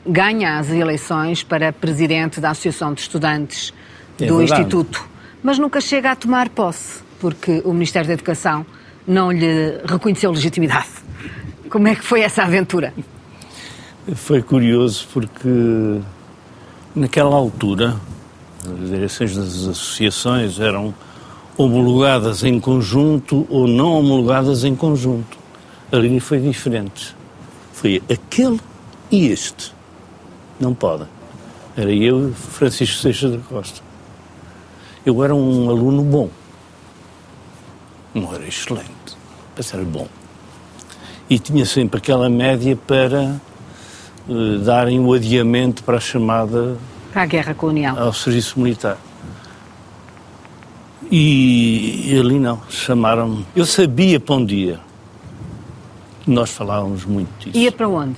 ganha 0.06 0.58
as 0.58 0.70
eleições 0.70 1.42
para 1.42 1.72
presidente 1.72 2.40
da 2.40 2.50
Associação 2.50 2.94
de 2.94 3.00
Estudantes 3.02 3.72
É 4.20 4.26
do 4.26 4.38
verdade. 4.38 4.62
Instituto, 4.62 5.08
mas 5.42 5.58
nunca 5.58 5.80
chega 5.80 6.12
a 6.12 6.16
tomar 6.16 6.48
posse, 6.48 7.00
porque 7.20 7.60
o 7.64 7.72
Ministério 7.72 8.06
da 8.08 8.14
Educação 8.14 8.64
não 9.06 9.30
lhe 9.30 9.80
reconheceu 9.84 10.30
legitimidade. 10.30 10.88
Como 11.70 11.86
é 11.88 11.94
que 11.94 12.04
foi 12.04 12.22
essa 12.22 12.42
aventura? 12.44 12.94
Foi 14.14 14.40
curioso 14.42 15.06
porque 15.12 16.00
naquela 16.94 17.36
altura 17.36 17.96
as 18.64 18.88
direções 18.88 19.36
das 19.36 19.66
associações 19.66 20.58
eram 20.60 20.94
homologadas 21.58 22.44
em 22.44 22.60
conjunto 22.60 23.44
ou 23.50 23.66
não 23.66 23.98
homologadas 23.98 24.62
em 24.64 24.74
conjunto. 24.76 25.36
Ali 25.90 26.20
foi 26.20 26.38
diferente. 26.40 27.14
Foi 27.72 28.00
aquele 28.10 28.60
e 29.10 29.26
este. 29.26 29.74
Não 30.60 30.72
podem. 30.72 31.08
Era 31.76 31.92
eu 31.92 32.30
e 32.30 32.32
Francisco 32.32 33.00
Seixas 33.00 33.32
da 33.32 33.38
Costa. 33.38 33.80
Eu 35.04 35.22
era 35.24 35.34
um 35.34 35.68
aluno 35.68 36.02
bom. 36.02 36.30
Não 38.14 38.32
era 38.34 38.46
excelente, 38.46 38.88
mas 39.56 39.72
era 39.74 39.84
bom. 39.84 40.06
E 41.28 41.38
tinha 41.38 41.66
sempre 41.66 41.98
aquela 41.98 42.28
média 42.28 42.76
para 42.86 43.40
eh, 44.28 44.58
darem 44.64 44.98
o 45.00 45.12
adiamento 45.12 45.82
para 45.84 45.98
a 45.98 46.00
chamada 46.00 46.76
Para 47.12 47.22
a 47.22 47.26
guerra 47.26 47.54
colonial. 47.54 47.98
ao 47.98 48.12
serviço 48.12 48.58
militar. 48.60 48.96
E, 51.10 52.16
ali 52.18 52.38
não, 52.38 52.60
chamaram-me. 52.68 53.46
Eu 53.56 53.64
sabia 53.66 54.20
para 54.20 54.34
um 54.34 54.44
dia. 54.44 54.78
Nós 56.26 56.50
falávamos 56.50 57.04
muito 57.04 57.28
disso. 57.38 57.56
Ia 57.56 57.72
para 57.72 57.88
onde? 57.88 58.16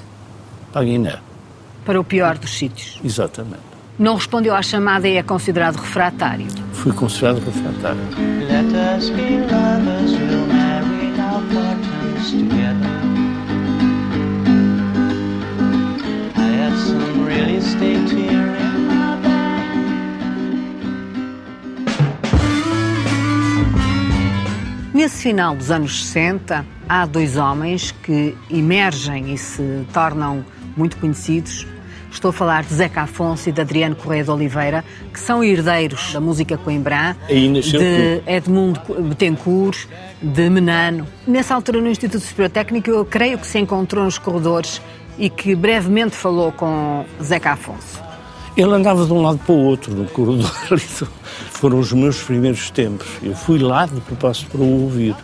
Para 0.72 0.82
a 0.82 0.84
Guiné, 0.84 1.16
Para 1.84 2.00
o 2.00 2.04
pior 2.04 2.36
dos 2.38 2.50
sítios. 2.50 2.98
exatamente. 3.04 3.70
Não 3.98 4.14
respondeu 4.14 4.54
à 4.54 4.62
chamada 4.62 5.06
e 5.08 5.16
é 5.16 5.22
considerado 5.22 5.76
refratário. 5.76 6.46
Fui 6.72 6.90
considerado 6.92 7.38
refratário. 7.44 8.00
Let 8.48 8.98
us 8.98 9.10
be 9.10 9.38
lovers, 9.40 10.12
we'll 10.12 10.46
marry 10.46 11.10
our 11.20 11.42
partners 11.52 12.30
together. 12.30 12.69
Nesse 25.00 25.22
final 25.22 25.56
dos 25.56 25.70
anos 25.70 26.04
60, 26.04 26.62
há 26.86 27.06
dois 27.06 27.38
homens 27.38 27.90
que 27.90 28.36
emergem 28.50 29.32
e 29.32 29.38
se 29.38 29.62
tornam 29.94 30.44
muito 30.76 30.98
conhecidos. 30.98 31.66
Estou 32.12 32.28
a 32.28 32.32
falar 32.34 32.64
de 32.64 32.74
Zeca 32.74 33.00
Afonso 33.00 33.48
e 33.48 33.52
de 33.52 33.62
Adriano 33.62 33.96
Correia 33.96 34.24
de 34.24 34.30
Oliveira, 34.30 34.84
que 35.10 35.18
são 35.18 35.42
herdeiros 35.42 36.12
da 36.12 36.20
música 36.20 36.58
nasceu 37.48 37.80
de 37.80 38.22
Edmundo 38.26 38.78
Betancourt, 39.08 39.86
de 40.20 40.50
Menano. 40.50 41.06
Nessa 41.26 41.54
altura, 41.54 41.80
no 41.80 41.88
Instituto 41.88 42.20
Superior 42.20 42.50
Técnico, 42.50 42.90
eu 42.90 43.02
creio 43.06 43.38
que 43.38 43.46
se 43.46 43.58
encontrou 43.58 44.04
nos 44.04 44.18
corredores 44.18 44.82
e 45.16 45.30
que 45.30 45.54
brevemente 45.54 46.14
falou 46.14 46.52
com 46.52 47.06
Zeca 47.22 47.52
Afonso. 47.52 48.09
Ele 48.60 48.74
andava 48.74 49.06
de 49.06 49.12
um 49.12 49.22
lado 49.22 49.38
para 49.38 49.54
o 49.54 49.58
outro 49.64 49.94
no 49.94 50.04
corredor. 50.06 50.50
Foram 51.50 51.78
os 51.78 51.92
meus 51.92 52.22
primeiros 52.22 52.70
tempos. 52.70 53.06
Eu 53.22 53.34
fui 53.34 53.58
lá 53.58 53.86
de 53.86 54.00
propósito 54.02 54.50
para 54.50 54.60
o 54.60 54.82
ouvir. 54.82 55.14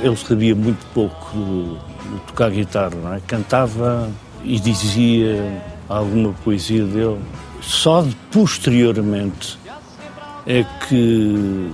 Ele 0.00 0.16
sabia 0.16 0.54
muito 0.54 0.84
pouco 0.92 1.16
de, 1.34 2.14
de 2.14 2.20
tocar 2.26 2.50
guitarra, 2.50 2.90
não 3.02 3.14
é? 3.14 3.20
Cantava 3.26 4.08
e 4.44 4.60
dizia 4.60 5.60
alguma 5.88 6.32
poesia 6.44 6.84
dele. 6.84 7.18
Só 7.62 8.02
de 8.02 8.14
posteriormente 8.30 9.58
é 10.46 10.64
que 10.88 11.68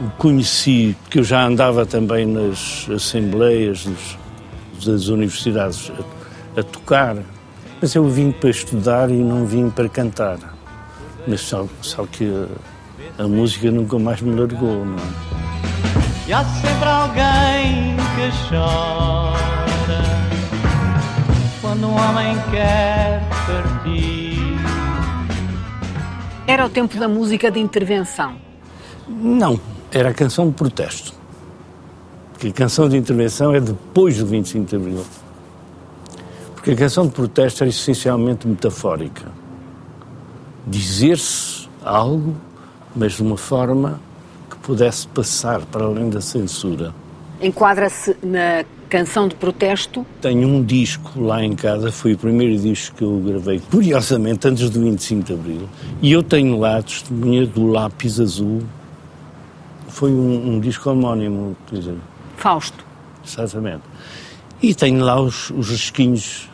o 0.00 0.10
conheci, 0.16 0.96
porque 1.02 1.18
eu 1.18 1.24
já 1.24 1.44
andava 1.44 1.84
também 1.84 2.24
nas 2.24 2.86
assembleias 2.94 3.84
dos- 3.84 4.18
das 4.86 5.08
universidades 5.08 5.92
a, 6.56 6.60
a 6.60 6.62
tocar, 6.62 7.16
mas 7.80 7.94
eu 7.94 8.08
vim 8.08 8.30
para 8.30 8.50
estudar 8.50 9.10
e 9.10 9.14
não 9.14 9.46
vim 9.46 9.70
para 9.70 9.88
cantar. 9.88 10.38
Mas 11.26 11.40
só, 11.40 11.66
só 11.80 12.06
que 12.06 12.30
a, 13.18 13.24
a 13.24 13.28
música 13.28 13.70
nunca 13.70 13.98
mais 13.98 14.20
me 14.20 14.38
largou, 14.38 14.84
não 14.84 14.96
é? 14.96 15.40
E 16.28 16.32
há 16.32 16.44
sempre 16.44 16.88
alguém 16.88 17.96
que 18.14 18.48
chora 18.48 20.02
quando 21.60 21.88
um 21.88 21.94
homem 21.94 22.36
quer 22.50 23.20
partir. 23.46 24.40
Era 26.46 26.66
o 26.66 26.68
tempo 26.68 26.98
da 26.98 27.08
música 27.08 27.50
de 27.50 27.58
intervenção. 27.60 28.36
Não, 29.08 29.58
era 29.90 30.10
a 30.10 30.14
canção 30.14 30.48
de 30.48 30.54
protesto. 30.54 31.12
Porque 32.32 32.48
a 32.48 32.52
canção 32.52 32.88
de 32.88 32.96
intervenção 32.96 33.54
é 33.54 33.60
depois 33.60 34.18
do 34.18 34.26
25 34.26 34.66
de 34.66 34.76
Abril. 34.76 35.04
Porque 36.60 36.72
a 36.72 36.76
canção 36.76 37.06
de 37.06 37.12
protesto 37.12 37.64
era 37.64 37.70
essencialmente 37.70 38.46
metafórica. 38.46 39.32
Dizer-se 40.66 41.66
algo, 41.82 42.36
mas 42.94 43.14
de 43.14 43.22
uma 43.22 43.38
forma 43.38 43.98
que 44.50 44.58
pudesse 44.58 45.08
passar 45.08 45.62
para 45.62 45.86
além 45.86 46.10
da 46.10 46.20
censura. 46.20 46.94
Enquadra-se 47.40 48.14
na 48.22 48.62
canção 48.90 49.26
de 49.26 49.36
protesto. 49.36 50.04
Tenho 50.20 50.46
um 50.46 50.62
disco 50.62 51.18
lá 51.18 51.42
em 51.42 51.56
casa, 51.56 51.90
foi 51.90 52.12
o 52.12 52.18
primeiro 52.18 52.54
disco 52.60 52.94
que 52.94 53.04
eu 53.04 53.22
gravei, 53.24 53.58
curiosamente, 53.70 54.46
antes 54.46 54.68
do 54.68 54.82
25 54.82 55.22
de 55.22 55.32
Abril. 55.32 55.68
E 56.02 56.12
eu 56.12 56.22
tenho 56.22 56.58
lá 56.58 56.76
a 56.76 56.82
testemunha 56.82 57.46
do 57.46 57.68
Lápis 57.68 58.20
Azul. 58.20 58.62
Foi 59.88 60.10
um, 60.10 60.56
um 60.56 60.60
disco 60.60 60.90
homónimo, 60.90 61.56
quer 61.68 61.78
dizer, 61.78 61.96
Fausto, 62.36 62.84
exatamente. 63.26 63.80
E 64.60 64.74
tenho 64.74 65.02
lá 65.02 65.18
os, 65.18 65.48
os 65.48 65.70
risquinhos. 65.70 66.49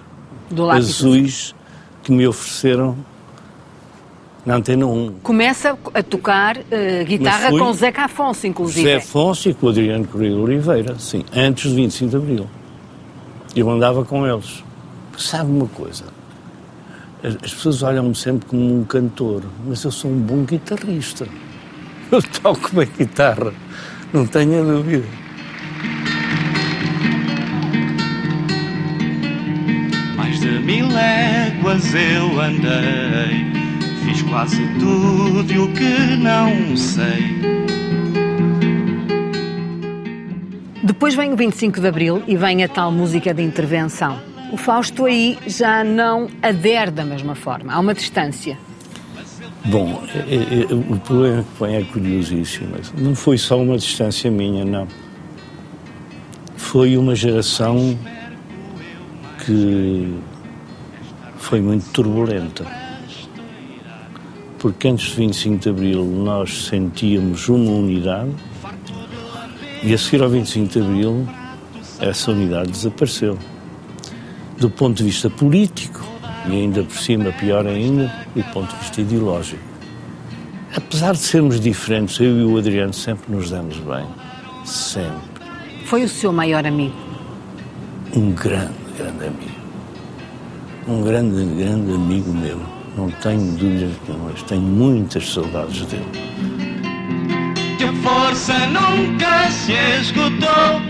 Azuis 0.72 1.54
que 2.02 2.12
me 2.12 2.26
ofereceram 2.26 2.96
na 4.44 4.54
Antena 4.56 4.86
1. 4.86 5.14
Começa 5.24 5.76
a 5.92 6.02
tocar 6.04 6.56
eh, 6.70 7.04
guitarra 7.04 7.50
com 7.50 7.72
Zeca 7.72 8.04
Afonso, 8.04 8.46
inclusive. 8.46 8.82
José 8.82 8.96
Afonso 8.96 9.48
e 9.48 9.54
com 9.54 9.66
o 9.66 9.70
Adriano 9.70 10.06
Correia 10.06 10.30
de 10.30 10.38
Oliveira, 10.38 10.96
sim, 11.00 11.24
antes 11.34 11.70
do 11.70 11.76
25 11.76 12.10
de 12.10 12.16
Abril. 12.16 12.46
Eu 13.56 13.68
andava 13.68 14.04
com 14.04 14.24
eles. 14.24 14.62
Sabe 15.18 15.50
uma 15.50 15.66
coisa? 15.66 16.04
As, 17.24 17.34
as 17.42 17.54
pessoas 17.54 17.82
olham-me 17.82 18.14
sempre 18.14 18.46
como 18.46 18.80
um 18.80 18.84
cantor, 18.84 19.42
mas 19.66 19.82
eu 19.82 19.90
sou 19.90 20.10
um 20.10 20.18
bom 20.18 20.44
guitarrista. 20.44 21.26
Eu 22.12 22.22
toco 22.22 22.70
bem 22.72 22.88
guitarra, 22.96 23.52
não 24.12 24.24
tenho 24.24 24.62
a 24.62 24.64
dúvida. 24.64 25.25
Mil 30.66 30.88
léguas 30.88 31.94
eu 31.94 32.40
andei, 32.40 33.46
fiz 34.04 34.20
quase 34.22 34.60
tudo 34.80 35.52
e 35.52 35.58
o 35.58 35.72
que 35.72 36.16
não 36.16 36.76
sei. 36.76 37.36
Depois 40.82 41.14
vem 41.14 41.32
o 41.32 41.36
25 41.36 41.80
de 41.80 41.86
Abril 41.86 42.20
e 42.26 42.36
vem 42.36 42.64
a 42.64 42.68
tal 42.68 42.90
música 42.90 43.32
de 43.32 43.42
intervenção. 43.42 44.18
O 44.52 44.56
Fausto 44.56 45.04
aí 45.04 45.38
já 45.46 45.84
não 45.84 46.28
adere 46.42 46.90
da 46.90 47.04
mesma 47.04 47.36
forma. 47.36 47.72
Há 47.72 47.78
uma 47.78 47.94
distância. 47.94 48.58
Bom, 49.66 50.02
é- 50.14 50.34
é- 50.34 50.62
é- 50.62 50.74
o 50.74 50.98
problema 50.98 51.42
que 51.44 51.48
põe 51.58 51.76
é 51.76 51.82
curiosíssimo. 51.84 52.74
Não 52.98 53.14
foi 53.14 53.38
só 53.38 53.60
uma 53.60 53.76
distância 53.76 54.30
minha, 54.32 54.64
não. 54.64 54.88
Foi 56.56 56.96
uma 56.96 57.14
geração 57.14 57.96
que 59.44 60.14
foi 61.46 61.60
muito 61.60 61.88
turbulenta. 61.90 62.66
Porque 64.58 64.88
antes 64.88 65.10
de 65.10 65.16
25 65.16 65.58
de 65.58 65.68
Abril 65.68 66.04
nós 66.04 66.66
sentíamos 66.66 67.48
uma 67.48 67.70
unidade 67.70 68.34
e 69.80 69.94
a 69.94 69.98
seguir 69.98 70.24
ao 70.24 70.28
25 70.28 70.66
de 70.66 70.80
Abril 70.80 71.28
essa 72.00 72.32
unidade 72.32 72.72
desapareceu. 72.72 73.38
Do 74.58 74.68
ponto 74.68 74.96
de 74.96 75.04
vista 75.04 75.30
político, 75.30 76.04
e 76.48 76.52
ainda 76.52 76.82
por 76.82 76.96
cima, 76.96 77.30
pior 77.30 77.64
ainda, 77.64 78.12
do 78.34 78.42
ponto 78.52 78.68
de 78.74 78.80
vista 78.80 79.00
ideológico. 79.02 79.62
Apesar 80.74 81.12
de 81.12 81.20
sermos 81.20 81.60
diferentes, 81.60 82.18
eu 82.18 82.40
e 82.40 82.44
o 82.44 82.58
Adriano 82.58 82.92
sempre 82.92 83.32
nos 83.32 83.50
damos 83.50 83.76
bem. 83.78 84.06
Sempre. 84.64 85.44
Foi 85.84 86.02
o 86.02 86.08
seu 86.08 86.32
maior 86.32 86.66
amigo. 86.66 86.96
Um 88.16 88.32
grande, 88.32 88.74
grande 88.98 89.26
amigo. 89.26 89.65
Um 90.88 91.02
grande, 91.02 91.44
grande 91.56 91.94
amigo 91.94 92.32
meu. 92.32 92.60
Não 92.96 93.10
tenho 93.10 93.40
dúvidas 93.56 93.90
nenhumas. 94.06 94.42
Tenho 94.44 94.62
muitas 94.62 95.32
saudades 95.32 95.84
dele. 95.86 96.06
Que 97.76 97.84
a 97.84 97.92
força 97.94 98.54
nunca 98.68 99.50
se 99.50 99.72
esgotou. 99.72 100.80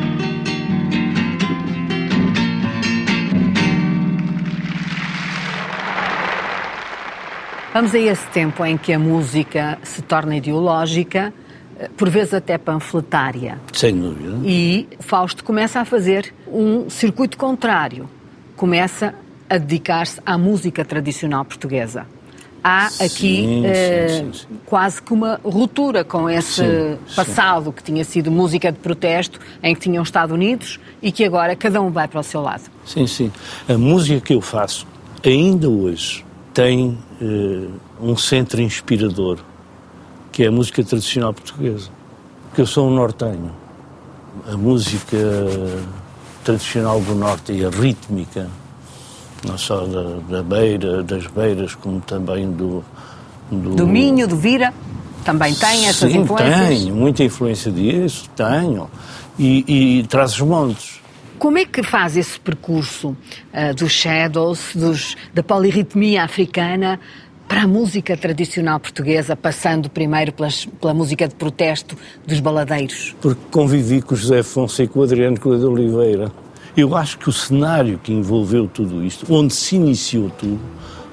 Vamos 7.72 7.94
a 7.94 7.98
esse 7.98 8.26
tempo 8.28 8.66
em 8.66 8.76
que 8.76 8.92
a 8.92 8.98
música 8.98 9.78
se 9.82 10.02
torna 10.02 10.37
ideológica, 10.37 11.32
por 11.96 12.11
vezes 12.11 12.35
até 12.35 12.59
panfletária. 12.59 13.59
Sem 13.72 13.98
dúvida. 13.98 14.37
E 14.44 14.87
Fausto 15.00 15.42
começa 15.42 15.80
a 15.80 15.87
fazer 15.87 16.35
um 16.46 16.90
circuito 16.90 17.38
contrário. 17.38 18.11
Começa 18.56 19.14
a 19.48 19.59
dedicar-se 19.59 20.20
à 20.24 20.37
música 20.37 20.85
tradicional 20.85 21.44
portuguesa. 21.44 22.06
Há 22.62 22.87
aqui 22.87 23.42
Sim, 23.44 23.66
eh, 23.66 24.09
sim, 24.09 24.32
sim, 24.32 24.32
sim. 24.32 24.59
quase 24.66 25.00
que 25.00 25.12
uma 25.12 25.40
ruptura 25.44 26.02
com 26.02 26.28
esse 26.28 26.98
passado 27.14 27.72
que 27.72 27.80
tinha 27.80 28.02
sido 28.02 28.28
música 28.28 28.72
de 28.72 28.78
protesto, 28.78 29.38
em 29.62 29.72
que 29.72 29.80
tinham 29.82 30.02
estado 30.02 30.35
unidos 30.35 30.80
e 31.00 31.12
que 31.12 31.24
agora 31.24 31.54
cada 31.54 31.80
um 31.80 31.90
vai 31.90 32.09
para 32.09 32.18
o 32.18 32.24
seu 32.24 32.42
lado. 32.42 32.64
Sim, 32.85 33.06
sim. 33.06 33.30
A 33.68 33.78
música 33.78 34.20
que 34.20 34.35
eu 34.35 34.40
faço, 34.40 34.85
ainda 35.24 35.70
hoje, 35.70 36.24
tem 36.52 36.98
eh, 37.22 37.68
um 38.00 38.16
centro 38.16 38.61
inspirador, 38.61 39.38
que 40.32 40.42
é 40.42 40.48
a 40.48 40.50
música 40.50 40.82
tradicional 40.82 41.32
portuguesa. 41.32 41.88
Porque 42.48 42.62
eu 42.62 42.66
sou 42.66 42.88
um 42.88 42.94
nortenho. 42.94 43.52
A 44.50 44.56
música 44.56 45.16
tradicional 46.42 47.00
do 47.00 47.14
Norte 47.14 47.52
e 47.52 47.64
a 47.64 47.70
rítmica, 47.70 48.48
não 49.44 49.59
só 49.59 49.87
da, 49.87 50.18
da 50.29 50.42
beira, 50.42 51.03
das 51.03 51.27
beiras, 51.27 51.75
como 51.75 52.01
também 52.01 52.51
do... 52.51 52.85
Do 53.51 53.87
Minho, 53.87 54.27
do 54.27 54.37
Vira, 54.37 54.75
também 55.25 55.55
tem 55.55 55.87
essas 55.87 56.11
Sim, 56.11 56.20
influências? 56.22 56.68
tenho, 56.68 56.94
muita 56.96 57.22
influência 57.22 57.70
disso, 57.70 58.29
tenho. 58.35 58.90
E, 59.38 59.99
e 60.01 60.03
traz 60.09 60.33
os 60.33 60.40
montes. 60.40 61.01
Como 61.38 61.57
é 61.59 61.64
que 61.64 61.83
faz 61.83 62.16
esse 62.16 62.40
percurso 62.40 63.16
ah, 63.53 63.72
dos 63.72 63.92
shadows, 63.92 64.70
dos, 64.75 65.14
da 65.33 65.42
polirritmia 65.44 66.25
africana, 66.25 66.99
para 67.46 67.62
a 67.62 67.66
música 67.68 68.16
tradicional 68.16 68.81
portuguesa, 68.81 69.37
passando 69.37 69.88
primeiro 69.88 70.33
pelas- 70.33 70.66
pela 70.81 70.92
música 70.92 71.29
de 71.29 71.35
protesto 71.37 71.96
dos 72.27 72.40
baladeiros? 72.40 73.14
porque 73.20 73.40
convivi 73.53 74.03
com 74.03 74.14
o 74.14 74.16
José 74.16 74.40
Afonso 74.40 74.83
e 74.83 74.88
com 74.88 74.99
o 74.99 75.03
Adriano 75.05 75.38
Coelho 75.38 75.61
de 75.61 75.66
Oliveira. 75.66 76.33
Eu 76.77 76.95
acho 76.95 77.17
que 77.19 77.27
o 77.31 77.33
cenário 77.33 77.99
que 77.99 78.12
envolveu 78.12 78.69
tudo 78.69 79.03
isto, 79.03 79.25
onde 79.33 79.55
se 79.55 79.77
iniciou 79.77 80.29
tudo, 80.29 80.61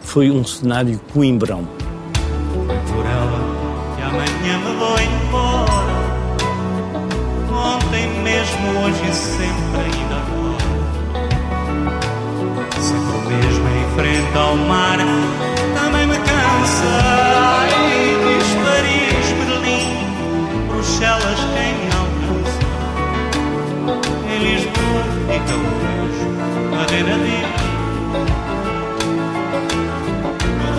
foi 0.01 0.29
um 0.29 0.43
cenário 0.43 0.99
coimbrão. 1.13 1.65
por 1.65 3.05
ela 3.05 3.39
que 3.95 4.01
amanhã 4.01 4.57
me 4.57 4.75
vou 4.75 4.99
embora. 4.99 5.93
ontem 7.77 8.09
mesmo, 8.23 8.67
hoje 8.81 9.13
sempre 9.13 9.79
ainda 9.79 10.15
agora. 10.17 10.67
Sempre 12.81 13.15
o 13.15 13.21
mesmo 13.29 13.65
em 13.69 13.87
frente 13.95 14.37
ao 14.37 14.57
mar, 14.57 14.97
também 15.75 16.07
me 16.07 16.17
cansa. 16.17 16.91
Ai, 17.41 17.69
diz 18.25 18.49
Paris, 18.65 19.31
Berlim, 19.39 19.87
Bruxelas, 20.67 21.39
quem 21.53 21.71
me 21.79 21.87
alcança? 21.95 22.59
Em 24.29 24.39
Lisboa 24.43 24.82
beijo, 25.27 25.57
Madeira. 26.71 27.15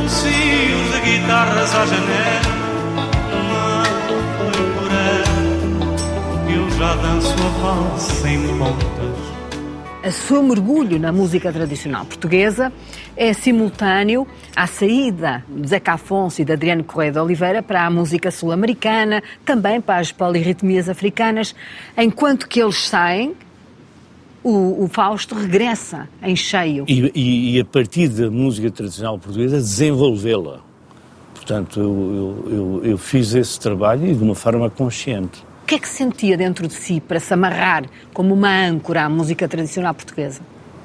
Lucios 0.02 0.92
de 0.92 1.00
guitarras 1.00 1.74
à 1.74 1.86
janela, 1.86 2.64
já 6.78 6.96
danço 6.96 7.32
a 7.32 7.48
valsa 7.62 8.28
em 8.28 8.58
pontas. 8.58 10.14
Seu 10.14 10.42
mergulho 10.42 10.98
na 10.98 11.10
música 11.10 11.50
tradicional 11.50 12.04
portuguesa 12.04 12.70
é 13.16 13.32
simultâneo 13.32 14.26
à 14.54 14.66
saída 14.66 15.42
de 15.48 15.68
Zeca 15.68 15.94
Afonso 15.94 16.42
e 16.42 16.44
de 16.44 16.52
Adriano 16.52 16.84
Correia 16.84 17.12
de 17.12 17.18
Oliveira 17.18 17.62
para 17.62 17.86
a 17.86 17.90
música 17.90 18.30
sul-americana, 18.30 19.22
também 19.46 19.80
para 19.80 20.00
as 20.00 20.12
polirritmias 20.12 20.88
africanas. 20.90 21.54
Enquanto 21.96 22.46
que 22.46 22.60
eles 22.60 22.86
saem, 22.86 23.34
o, 24.44 24.84
o 24.84 24.88
Fausto 24.88 25.34
regressa 25.34 26.08
em 26.22 26.36
cheio. 26.36 26.84
E, 26.86 27.10
e- 27.14 27.56
e 27.56 27.60
a 27.60 27.64
partir 27.64 28.08
da 28.08 28.30
música 28.30 28.70
tradicional 28.70 29.18
portuguesa, 29.18 29.56
desenvolvê-la. 29.56 30.60
Portanto, 31.34 31.80
eu, 31.80 32.44
eu- 32.46 32.52
eu- 32.56 32.90
eu 32.92 32.98
fiz 32.98 33.34
esse 33.34 33.58
trabalho 33.58 34.06
e 34.06 34.14
de 34.14 34.22
uma 34.22 34.34
forma 34.34 34.68
consciente. 34.70 35.42
O 35.62 35.66
que 35.66 35.74
é 35.76 35.78
que 35.78 35.88
sentia 35.88 36.36
dentro 36.36 36.68
de 36.68 36.74
si 36.74 37.00
para 37.00 37.18
se 37.18 37.32
amarrar 37.32 37.84
como 38.12 38.34
uma 38.34 38.50
âncora 38.66 39.04
à 39.04 39.08
música 39.08 39.48
tradicional 39.48 39.94
portuguesa? 39.94 40.40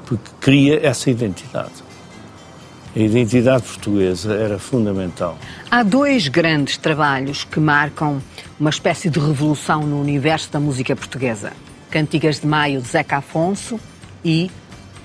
porque 0.05 0.31
cria 0.41 0.79
essa 0.83 1.07
identidade. 1.11 1.83
A 2.95 2.99
identidade 2.99 3.61
portuguesa 3.61 4.33
era 4.33 4.57
fundamental. 4.57 5.37
Há 5.69 5.83
dois 5.83 6.27
grandes 6.27 6.77
trabalhos 6.77 7.43
que 7.43 7.59
marcam 7.59 8.19
uma 8.59 8.71
espécie 8.71 9.07
de 9.11 9.19
revolução 9.19 9.81
no 9.85 10.01
universo 10.01 10.51
da 10.51 10.59
música 10.59 10.95
portuguesa: 10.95 11.53
Cantigas 11.89 12.39
de 12.39 12.47
Maio 12.47 12.81
de 12.81 12.87
Zeca 12.87 13.17
Afonso 13.17 13.79
e 14.23 14.49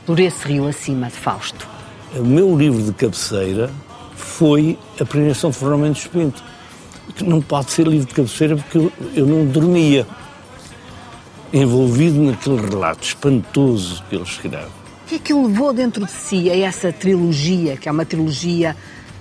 Por 0.06 0.20
esse 0.20 0.46
Rio 0.46 0.68
Acima 0.68 1.06
de 1.06 1.16
Fausto. 1.16 1.66
O 2.14 2.24
meu 2.24 2.56
livro 2.56 2.82
de 2.82 2.92
cabeceira 2.92 3.70
foi 4.14 4.78
A 5.00 5.04
Peregrinação 5.04 5.50
de 5.50 5.56
Fernando 5.56 6.08
Pinto, 6.10 6.42
que 7.14 7.24
não 7.24 7.40
pode 7.40 7.70
ser 7.70 7.86
livro 7.86 8.06
de 8.06 8.14
cabeceira 8.14 8.56
porque 8.56 8.78
eu, 8.78 8.92
eu 9.14 9.26
não 9.26 9.46
dormia, 9.46 10.06
envolvido 11.52 12.20
naquele 12.20 12.60
relato 12.60 13.04
espantoso 13.06 14.02
que 14.08 14.16
ele 14.16 14.24
escreve. 14.24 14.66
O 14.66 15.06
que 15.06 15.14
é 15.16 15.18
que 15.18 15.32
o 15.34 15.46
levou 15.46 15.72
dentro 15.72 16.04
de 16.04 16.10
si 16.10 16.50
a 16.50 16.56
essa 16.56 16.92
trilogia, 16.92 17.76
que 17.76 17.88
é 17.88 17.92
uma 17.92 18.04
trilogia 18.04 18.76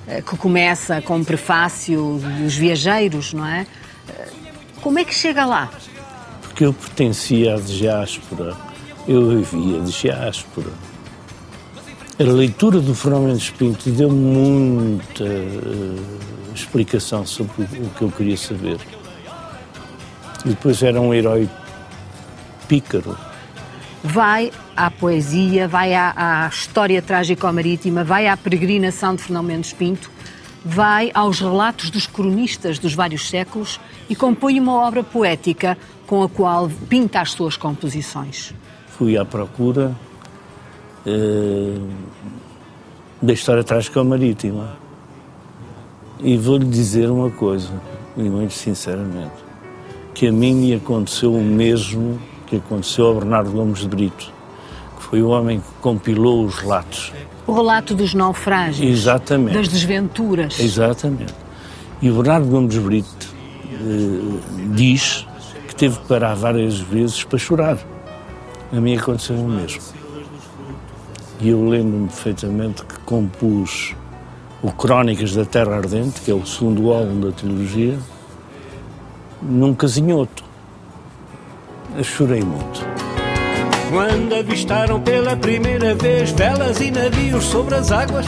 eh, 0.08 0.22
que 0.22 0.36
começa 0.38 1.02
com 1.02 1.18
um 1.18 1.24
prefácio 1.24 2.20
dos 2.42 2.56
viajeiros, 2.56 3.34
não 3.34 3.46
é? 3.46 3.68
Eh, 4.10 4.28
Como 4.82 4.98
é 4.98 5.04
que 5.04 5.14
chega 5.14 5.46
lá? 5.46 5.70
Porque 6.54 6.66
eu 6.66 6.74
pertencia 6.74 7.56
à 7.56 7.60
diáspora, 7.60 8.56
eu 9.08 9.40
vivia 9.42 9.80
de 9.80 9.92
diáspora. 9.92 10.70
A 12.20 12.24
leitura 12.24 12.80
do 12.80 12.94
Fernando 12.94 13.24
Mendes 13.24 13.50
Pinto 13.50 13.90
deu 13.90 14.12
muita 14.12 15.24
eh, 15.24 16.54
explicação 16.54 17.26
sobre 17.26 17.64
o, 17.64 17.90
que 17.90 18.04
eu 18.04 18.12
queria 18.12 18.38
saber. 18.38 18.78
E 20.46 20.50
depois 20.50 20.84
era 20.84 21.02
um 21.02 21.12
herói 21.12 21.50
pícaro. 22.68 23.18
Vai 24.04 24.52
à 24.78 24.92
poesia, 24.92 25.68
vai 25.68 25.96
à, 25.96 26.14
à 26.46 26.48
história 26.50 27.02
trágico-marítima, 27.02 28.04
vai 28.04 28.28
à 28.28 28.38
peregrinação 28.38 29.16
de 29.16 29.24
Fernão 29.24 29.42
Mendes 29.42 29.74
Pinto, 29.74 30.12
vai 30.64 31.12
aos 31.14 31.40
relatos 31.40 31.90
dos 31.90 32.08
cronistas 32.08 32.80
dos 32.80 32.94
vários 32.94 33.30
séculos 33.30 33.80
e 34.10 34.16
compõe 34.16 34.60
uma 34.60 34.74
obra 34.74 35.04
poética 35.04 35.78
com 36.08 36.24
a 36.24 36.30
qual 36.30 36.70
pinta 36.90 37.22
as 37.22 37.32
suas 37.32 37.58
composições. 37.58 38.54
Fui 38.88 39.18
à 39.18 39.26
procura 39.26 39.96
eh, 41.06 41.78
da 43.22 43.32
história 43.32 43.64
trágica 43.64 44.04
marítima. 44.04 44.76
E 46.20 46.38
vou-lhe 46.38 46.66
dizer 46.66 47.10
uma 47.10 47.30
coisa, 47.30 47.72
e 48.18 48.24
muito 48.24 48.54
sinceramente, 48.54 49.34
que 50.14 50.28
a 50.28 50.32
mim 50.32 50.54
me 50.54 50.74
aconteceu 50.74 51.34
o 51.34 51.42
mesmo 51.42 52.20
que 52.48 52.58
aconteceu 52.58 53.08
ao 53.08 53.16
Bernardo 53.16 53.52
Gomes 53.52 53.80
de 53.80 53.88
Brito, 53.88 54.32
foi 55.10 55.22
o 55.22 55.30
homem 55.30 55.60
que 55.60 55.68
compilou 55.82 56.46
os 56.46 56.56
relatos. 56.56 57.12
O 57.46 57.54
relato 57.54 57.94
dos 57.94 58.14
naufrágios, 58.14 58.90
Exatamente. 58.90 59.54
das 59.54 59.68
desventuras. 59.68 60.60
Exatamente. 60.60 61.34
E 62.02 62.10
o 62.10 62.16
Bernardo 62.16 62.48
Gomes 62.48 62.78
Brito 62.78 63.28
eh, 63.74 64.40
diz 64.74 65.28
que 65.68 65.76
teve 65.76 66.00
que 66.00 66.08
parar 66.08 66.36
várias 66.36 66.80
vezes 66.80 67.24
para 67.24 67.38
chorar. 67.38 67.78
A 68.72 68.80
mim 68.80 68.98
aconteceu 68.98 69.36
o 69.36 69.48
mesmo. 69.48 69.82
E 71.40 71.50
eu 71.50 71.68
lembro-me 71.68 72.08
perfeitamente 72.08 72.84
que 72.86 72.98
compus 73.00 73.94
o 74.62 74.72
Crónicas 74.72 75.34
da 75.36 75.46
Terra 75.46 75.76
Ardente, 75.76 76.22
que 76.22 76.32
é 76.32 76.34
o 76.34 76.46
segundo 76.46 76.92
álbum 76.92 77.20
da 77.20 77.32
trilogia, 77.32 78.00
num 79.42 79.74
casinhoto. 79.74 80.44
Eu 81.98 82.04
chorei 82.04 82.42
muito. 82.42 83.13
Quando 83.94 84.34
avistaram 84.34 85.00
pela 85.00 85.36
primeira 85.36 85.94
vez 85.94 86.32
velas 86.32 86.82
e 86.82 86.90
navios 86.90 87.44
sobre 87.44 87.76
as 87.76 87.92
águas, 87.92 88.26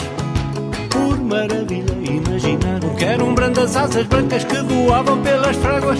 por 0.91 1.17
maravilha 1.19 1.91
imaginaram 2.07 2.89
que 2.95 3.03
eram 3.03 3.33
brandas 3.33 3.75
asas 3.75 4.05
brancas 4.05 4.43
que 4.43 4.57
voavam 4.61 5.19
pelas 5.23 5.55
fráguas, 5.55 5.97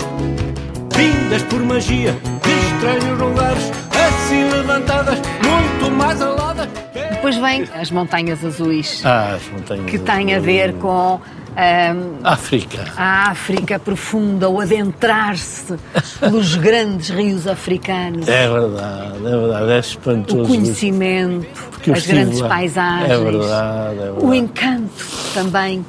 vindas 0.96 1.42
por 1.50 1.60
magia 1.62 2.12
de 2.14 2.52
estranhos 2.76 3.20
lugares, 3.20 3.72
assim 3.92 4.44
levantadas, 4.52 5.18
muito 5.44 5.92
mais 5.96 6.22
aladas. 6.22 6.68
Depois 6.94 7.36
vem 7.38 7.64
as 7.82 7.90
Montanhas 7.90 8.46
Azuis, 8.46 9.02
Ah, 9.04 9.34
as 9.34 9.50
montanhas. 9.52 9.86
que 9.90 9.98
tem 9.98 10.36
a 10.36 10.40
ver 10.40 10.74
com 10.76 11.20
ahm, 11.56 12.16
África. 12.24 12.86
a 12.98 13.30
África 13.32 13.80
profunda, 13.80 14.50
o 14.50 14.60
adentrar-se 14.60 15.76
pelos 16.20 16.56
grandes 16.58 17.10
rios 17.10 17.48
africanos, 17.48 18.28
É 18.28 18.48
verdade, 18.50 19.18
é 19.26 19.30
verdade, 19.38 19.72
é 19.72 19.80
espantoso. 19.80 20.44
o 20.44 20.48
conhecimento, 20.48 21.48
as 21.92 22.06
grandes 22.08 22.40
lá. 22.40 22.50
paisagens, 22.50 23.12
É 23.12 23.18
verdade, 23.18 23.94
é 24.00 24.02
verdade. 24.04 24.26
o 24.26 24.34
encanto 24.34 25.06
também. 25.34 25.86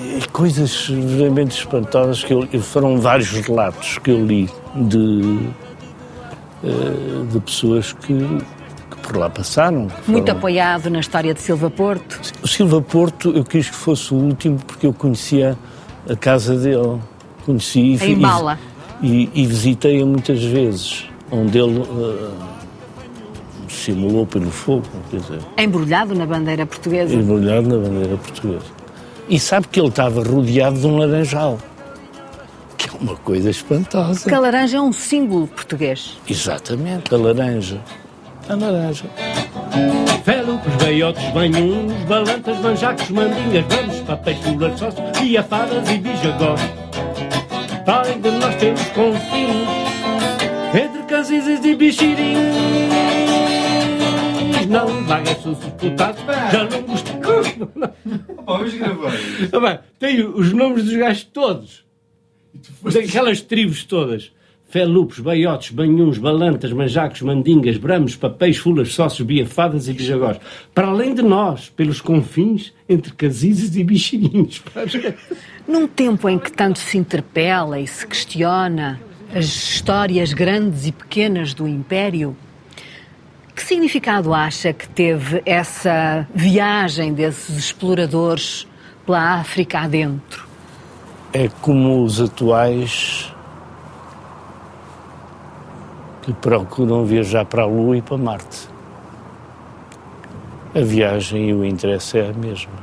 E 0.00 0.20
coisas 0.30 0.86
realmente 0.88 1.58
espantosas 1.58 2.22
que 2.22 2.32
eu, 2.32 2.46
foram 2.62 3.00
vários 3.00 3.30
relatos 3.32 3.98
que 3.98 4.10
eu 4.12 4.24
li 4.24 4.48
de, 4.76 5.48
eh, 6.62 7.24
de 7.32 7.40
pessoas 7.40 7.92
que 7.92 8.38
por 9.08 9.16
lá 9.16 9.30
passaram. 9.30 9.88
Muito 10.06 10.26
foram- 10.26 10.32
apoiado 10.38 10.90
na 10.90 11.00
história 11.00 11.32
de 11.32 11.40
Silva 11.40 11.70
Porto. 11.70 12.20
O 12.42 12.46
Silva 12.46 12.80
Porto 12.82 13.30
eu 13.30 13.42
quis 13.42 13.68
que 13.70 13.74
fosse 13.74 14.12
o 14.12 14.16
último 14.18 14.58
porque 14.66 14.86
eu 14.86 14.92
conhecia 14.92 15.56
a 16.08 16.14
casa 16.14 16.54
dele. 16.56 16.98
Conheci 17.46 17.98
e, 18.02 18.14
Bala. 18.16 18.58
e, 19.02 19.30
e 19.34 19.46
visitei-a 19.46 20.04
muitas 20.04 20.42
vezes, 20.44 21.06
onde 21.30 21.58
ele 21.58 21.80
eh, 21.80 22.30
simulou 23.68 24.26
pelo 24.26 24.50
fogo, 24.50 24.84
quer 25.10 25.20
dizer. 25.20 25.38
Embrulhado 25.56 26.14
na 26.14 26.26
bandeira 26.26 26.66
portuguesa. 26.66 27.14
embrulhado 27.14 27.66
na 27.68 27.88
bandeira 27.88 28.16
portuguesa. 28.18 28.66
E 29.26 29.38
sabe 29.40 29.68
que 29.68 29.80
ele 29.80 29.88
estava 29.88 30.22
rodeado 30.22 30.78
de 30.78 30.86
um 30.86 30.98
laranjal, 30.98 31.58
que 32.76 32.88
é 32.90 32.92
uma 33.00 33.16
coisa 33.16 33.48
espantosa. 33.48 34.20
Porque 34.20 34.34
a 34.34 34.40
laranja 34.40 34.76
é 34.76 34.80
um 34.82 34.92
símbolo 34.92 35.46
português. 35.46 36.18
Exatamente, 36.28 37.14
a 37.14 37.16
laranja. 37.18 37.80
A 38.48 38.54
laranja. 38.54 39.04
Felupes, 40.24 40.74
beiotes, 40.82 41.24
banhuns, 41.32 41.92
balantas, 42.04 42.58
manjacos, 42.60 43.10
mandingas, 43.10 43.64
vamos, 43.68 43.96
papéis, 44.00 44.38
fulas, 44.38 44.78
sócios, 44.78 45.20
biafadas 45.20 45.88
e 45.90 45.98
bijagós. 45.98 46.60
Para 47.84 48.00
além 48.00 48.20
de 48.20 48.30
nós 48.30 48.54
temos 48.56 48.82
confins, 48.88 49.68
entre 50.74 51.02
casizes 51.02 51.64
e 51.64 51.74
bichirins. 51.76 52.38
Não 54.68 55.04
vaguem 55.04 55.34
sussurputados, 55.42 56.22
já 56.52 56.64
não 56.64 56.82
gostei. 56.82 57.08
Vamos 58.46 58.74
gravar. 58.74 59.12
Ah, 59.52 59.60
bem, 59.60 59.78
Tem 59.98 60.26
os 60.26 60.52
nomes 60.52 60.84
dos 60.84 60.94
gajos 60.94 61.24
todos. 61.24 61.84
Daquelas 62.82 63.40
tribos 63.42 63.84
todas. 63.84 64.32
Felupes, 64.70 65.18
baiotes, 65.18 65.70
banhuns, 65.70 66.18
balantas, 66.18 66.70
manjacos, 66.72 67.22
mandingas, 67.22 67.78
bramos, 67.78 68.14
papéis, 68.14 68.58
fulas, 68.58 68.92
sócios, 68.92 69.26
biafadas 69.26 69.88
e 69.88 69.94
bijagós. 69.94 70.38
Para 70.74 70.88
além 70.88 71.14
de 71.14 71.22
nós, 71.22 71.70
pelos 71.70 72.02
confins, 72.02 72.74
entre 72.86 73.14
casizes 73.14 73.74
e 73.76 73.82
bichirinhos. 73.82 74.62
Num 75.66 75.86
tempo 75.86 76.28
em 76.28 76.38
que 76.38 76.52
tanto 76.52 76.78
se 76.78 76.98
interpela 76.98 77.80
e 77.80 77.86
se 77.86 78.06
questiona 78.06 79.00
as 79.34 79.46
histórias 79.46 80.34
grandes 80.34 80.86
e 80.86 80.92
pequenas 80.92 81.54
do 81.54 81.66
Império, 81.66 82.36
que 83.56 83.62
significado 83.62 84.34
acha 84.34 84.74
que 84.74 84.86
teve 84.86 85.42
essa 85.46 86.28
viagem 86.34 87.14
desses 87.14 87.56
exploradores 87.56 88.66
pela 89.06 89.40
África 89.40 89.80
adentro? 89.80 90.46
É 91.32 91.48
como 91.48 92.04
os 92.04 92.20
atuais 92.20 93.32
que 96.28 96.32
procuram 96.34 97.06
viajar 97.06 97.46
para 97.46 97.62
a 97.62 97.66
Lua 97.66 97.96
e 97.96 98.02
para 98.02 98.18
Marte. 98.18 98.68
A 100.74 100.80
viagem 100.80 101.48
e 101.48 101.54
o 101.54 101.64
interesse 101.64 102.18
é 102.18 102.28
a 102.28 102.32
mesma. 102.34 102.74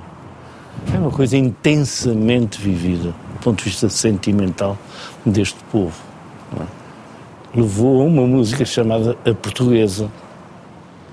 É 0.92 0.98
uma 0.98 1.12
coisa 1.12 1.38
intensamente 1.38 2.60
vivida, 2.60 3.10
do 3.10 3.40
ponto 3.44 3.60
de 3.60 3.66
vista 3.66 3.88
sentimental 3.88 4.76
deste 5.24 5.64
povo. 5.72 5.96
É? 6.60 7.60
Levou 7.60 8.02
a 8.02 8.06
uma 8.06 8.26
música 8.26 8.66
chamada 8.66 9.16
A 9.24 9.34
Portuguesa. 9.36 10.10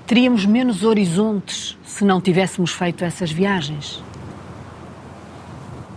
Teríamos 0.07 0.43
menos 0.43 0.83
horizontes 0.83 1.77
se 1.85 2.03
não 2.03 2.19
tivéssemos 2.19 2.71
feito 2.71 3.05
essas 3.05 3.31
viagens? 3.31 4.03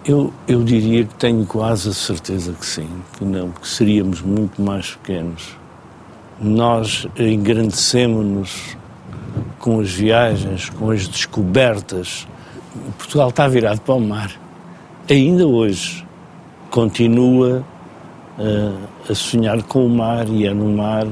Eu, 0.04 0.30
eu 0.46 0.62
diria 0.62 1.04
que 1.04 1.14
tenho 1.14 1.46
quase 1.46 1.88
a 1.88 1.92
certeza 1.94 2.52
que 2.52 2.66
sim, 2.66 2.88
que 3.16 3.24
não, 3.24 3.50
que 3.50 3.66
seríamos 3.66 4.20
muito 4.20 4.60
mais 4.60 4.90
pequenos. 4.96 5.56
Nós 6.40 7.06
engrandecemos-nos 7.18 8.76
com 9.58 9.80
as 9.80 9.90
viagens, 9.90 10.68
com 10.70 10.90
as 10.90 11.08
descobertas. 11.08 12.26
Portugal 12.98 13.30
está 13.30 13.48
virado 13.48 13.80
para 13.80 13.94
o 13.94 14.00
mar. 14.00 14.30
Ainda 15.08 15.46
hoje 15.46 16.06
continua 16.70 17.64
uh, 18.38 19.10
a 19.10 19.14
sonhar 19.14 19.62
com 19.62 19.86
o 19.86 19.88
mar 19.88 20.28
e 20.28 20.46
é 20.46 20.52
no 20.52 20.70
mar 20.76 21.06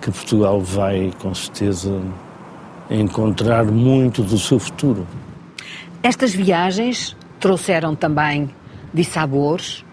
que 0.00 0.10
Portugal 0.10 0.60
vai, 0.60 1.12
com 1.18 1.34
certeza, 1.34 2.00
encontrar 2.90 3.64
muito 3.64 4.22
do 4.22 4.38
seu 4.38 4.58
futuro. 4.58 5.06
Estas 6.02 6.34
viagens 6.34 7.16
trouxeram 7.40 7.94
também 7.94 8.50
dissabores, 8.92 9.84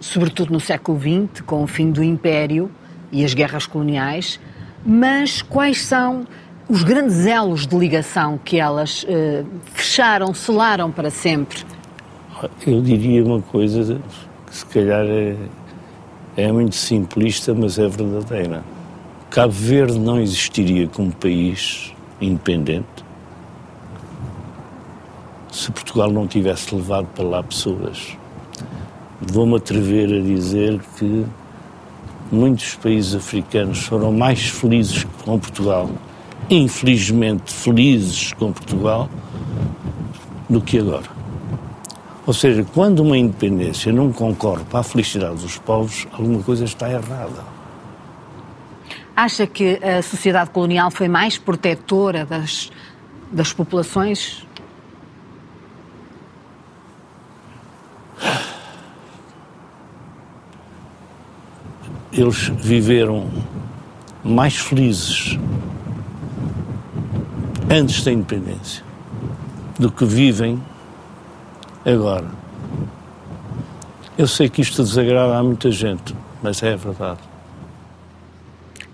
sobretudo 0.00 0.52
no 0.52 0.60
século 0.60 0.98
XX, 0.98 1.40
com 1.42 1.62
o 1.62 1.66
fim 1.66 1.90
do 1.90 2.02
Império 2.02 2.70
e 3.12 3.24
as 3.24 3.34
guerras 3.34 3.66
coloniais, 3.66 4.40
mas 4.84 5.42
quais 5.42 5.82
são 5.82 6.26
os 6.68 6.82
grandes 6.82 7.26
elos 7.26 7.66
de 7.66 7.76
ligação 7.76 8.38
que 8.44 8.58
elas 8.58 9.06
eh, 9.08 9.44
fecharam, 9.72 10.34
selaram 10.34 10.90
para 10.90 11.10
sempre? 11.10 11.64
Eu 12.66 12.82
diria 12.82 13.24
uma 13.24 13.40
coisa 13.40 14.00
que 14.46 14.56
se 14.56 14.66
calhar 14.66 15.04
é, 15.06 15.36
é 16.36 16.52
muito 16.52 16.74
simplista, 16.74 17.54
mas 17.54 17.78
é 17.78 17.88
verdadeira. 17.88 18.62
Cabo 19.30 19.52
Verde 19.52 19.98
não 19.98 20.20
existiria 20.20 20.86
como 20.88 21.12
país 21.12 21.92
independente 22.20 23.06
se 25.56 25.72
Portugal 25.72 26.10
não 26.10 26.26
tivesse 26.26 26.74
levado 26.74 27.06
para 27.14 27.24
lá 27.24 27.42
pessoas. 27.42 28.16
Vou-me 29.20 29.56
atrever 29.56 30.12
a 30.12 30.22
dizer 30.22 30.78
que 30.98 31.24
muitos 32.30 32.74
países 32.74 33.14
africanos 33.14 33.80
foram 33.86 34.12
mais 34.12 34.46
felizes 34.48 35.04
com 35.24 35.38
Portugal 35.38 35.90
infelizmente 36.50 37.52
felizes 37.52 38.32
com 38.32 38.52
Portugal 38.52 39.08
do 40.48 40.60
que 40.60 40.78
agora. 40.78 41.16
Ou 42.26 42.32
seja, 42.32 42.64
quando 42.74 43.00
uma 43.00 43.16
independência 43.16 43.92
não 43.92 44.12
concorre 44.12 44.64
para 44.64 44.80
a 44.80 44.82
felicidade 44.82 45.36
dos 45.36 45.58
povos, 45.58 46.06
alguma 46.12 46.42
coisa 46.42 46.64
está 46.64 46.90
errada. 46.90 47.56
Acha 49.14 49.46
que 49.46 49.82
a 49.82 50.02
sociedade 50.02 50.50
colonial 50.50 50.90
foi 50.90 51.08
mais 51.08 51.38
protetora 51.38 52.24
das, 52.24 52.70
das 53.30 53.52
populações? 53.52 54.45
Eles 62.16 62.48
viveram 62.48 63.28
mais 64.24 64.56
felizes 64.56 65.38
antes 67.70 68.02
da 68.02 68.10
independência 68.10 68.82
do 69.78 69.90
que 69.90 70.06
vivem 70.06 70.62
agora. 71.84 72.30
Eu 74.16 74.26
sei 74.26 74.48
que 74.48 74.62
isto 74.62 74.82
desagrada 74.82 75.36
a 75.36 75.42
muita 75.42 75.70
gente, 75.70 76.16
mas 76.42 76.62
é 76.62 76.74
verdade. 76.74 77.20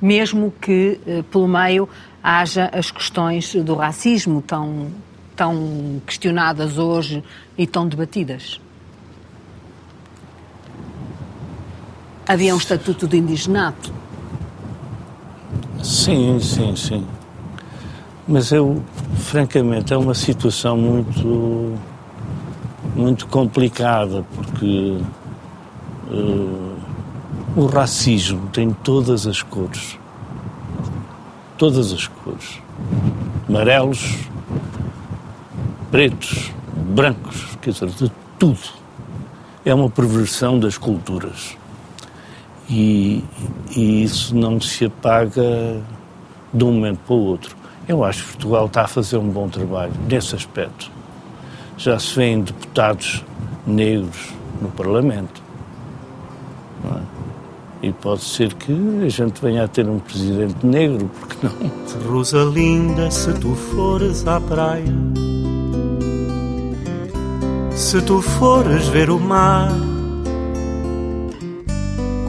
Mesmo 0.01 0.53
que 0.61 1.01
eh, 1.07 1.23
pelo 1.31 1.47
meio 1.47 1.89
haja 2.21 2.69
as 2.73 2.91
questões 2.91 3.55
do 3.55 3.77
racismo 3.77 4.43
tão, 4.43 4.89
tão 5.37 6.03
questionadas 6.05 6.77
hoje 6.77 7.23
e 7.57 7.69
tão 7.69 7.87
debatidas. 7.87 8.61
Havia 12.27 12.55
um 12.55 12.59
estatuto 12.59 13.09
de 13.09 13.17
indigenato. 13.19 13.93
Sim, 15.83 16.39
sim, 16.41 16.77
sim. 16.77 17.07
Mas 18.27 18.53
eu, 18.53 18.83
francamente, 19.17 19.93
é 19.93 19.97
uma 19.97 20.15
situação 20.15 20.77
muito, 20.77 21.77
muito 22.95 23.27
complicada, 23.27 24.25
porque 24.35 24.99
uh, 26.09 26.77
o 27.57 27.67
racismo 27.67 28.49
tem 28.53 28.71
todas 28.71 29.27
as 29.27 29.43
cores. 29.43 29.99
Todas 31.59 31.93
as 31.93 32.07
cores. 32.07 32.61
Amarelos, 33.49 34.19
pretos, 35.91 36.53
brancos, 36.77 37.59
quer 37.61 37.73
dizer, 37.73 37.89
de 37.89 38.13
tudo. 38.39 38.83
É 39.65 39.75
uma 39.75 39.91
perversão 39.91 40.61
das 40.61 40.79
culturas. 40.79 41.57
E, 42.75 43.23
e 43.77 44.03
isso 44.03 44.35
não 44.35 44.59
se 44.59 44.87
apaga 44.87 45.83
de 46.55 46.65
um 46.65 46.73
momento 46.73 47.01
para 47.07 47.15
o 47.15 47.19
outro. 47.19 47.55
Eu 47.87 48.03
acho 48.03 48.25
que 48.25 48.33
Portugal 48.33 48.65
está 48.65 48.83
a 48.83 48.89
fazer 48.89 49.19
um 49.19 49.29
bom 49.29 49.47
trabalho 49.47 49.93
nesse 50.09 50.35
aspecto. 50.35 50.91
Já 51.77 51.99
se 51.99 52.17
vêem 52.17 52.41
deputados 52.41 53.23
negros 53.67 54.33
no 54.63 54.71
Parlamento. 54.71 55.43
É? 56.95 57.89
E 57.89 57.93
pode 57.93 58.23
ser 58.23 58.55
que 58.55 58.73
a 59.05 59.09
gente 59.09 59.43
venha 59.43 59.65
a 59.65 59.69
ter 59.69 59.87
um 59.87 59.99
presidente 59.99 60.65
negro, 60.65 61.11
porque 61.21 61.47
não? 61.47 62.11
Rosalinda, 62.11 63.11
se 63.11 63.35
tu 63.35 63.55
fores 63.55 64.27
à 64.27 64.41
praia, 64.41 64.95
se 67.75 68.01
tu 68.01 68.23
fores 68.23 68.89
ver 68.89 69.11
o 69.11 69.19
mar, 69.19 69.92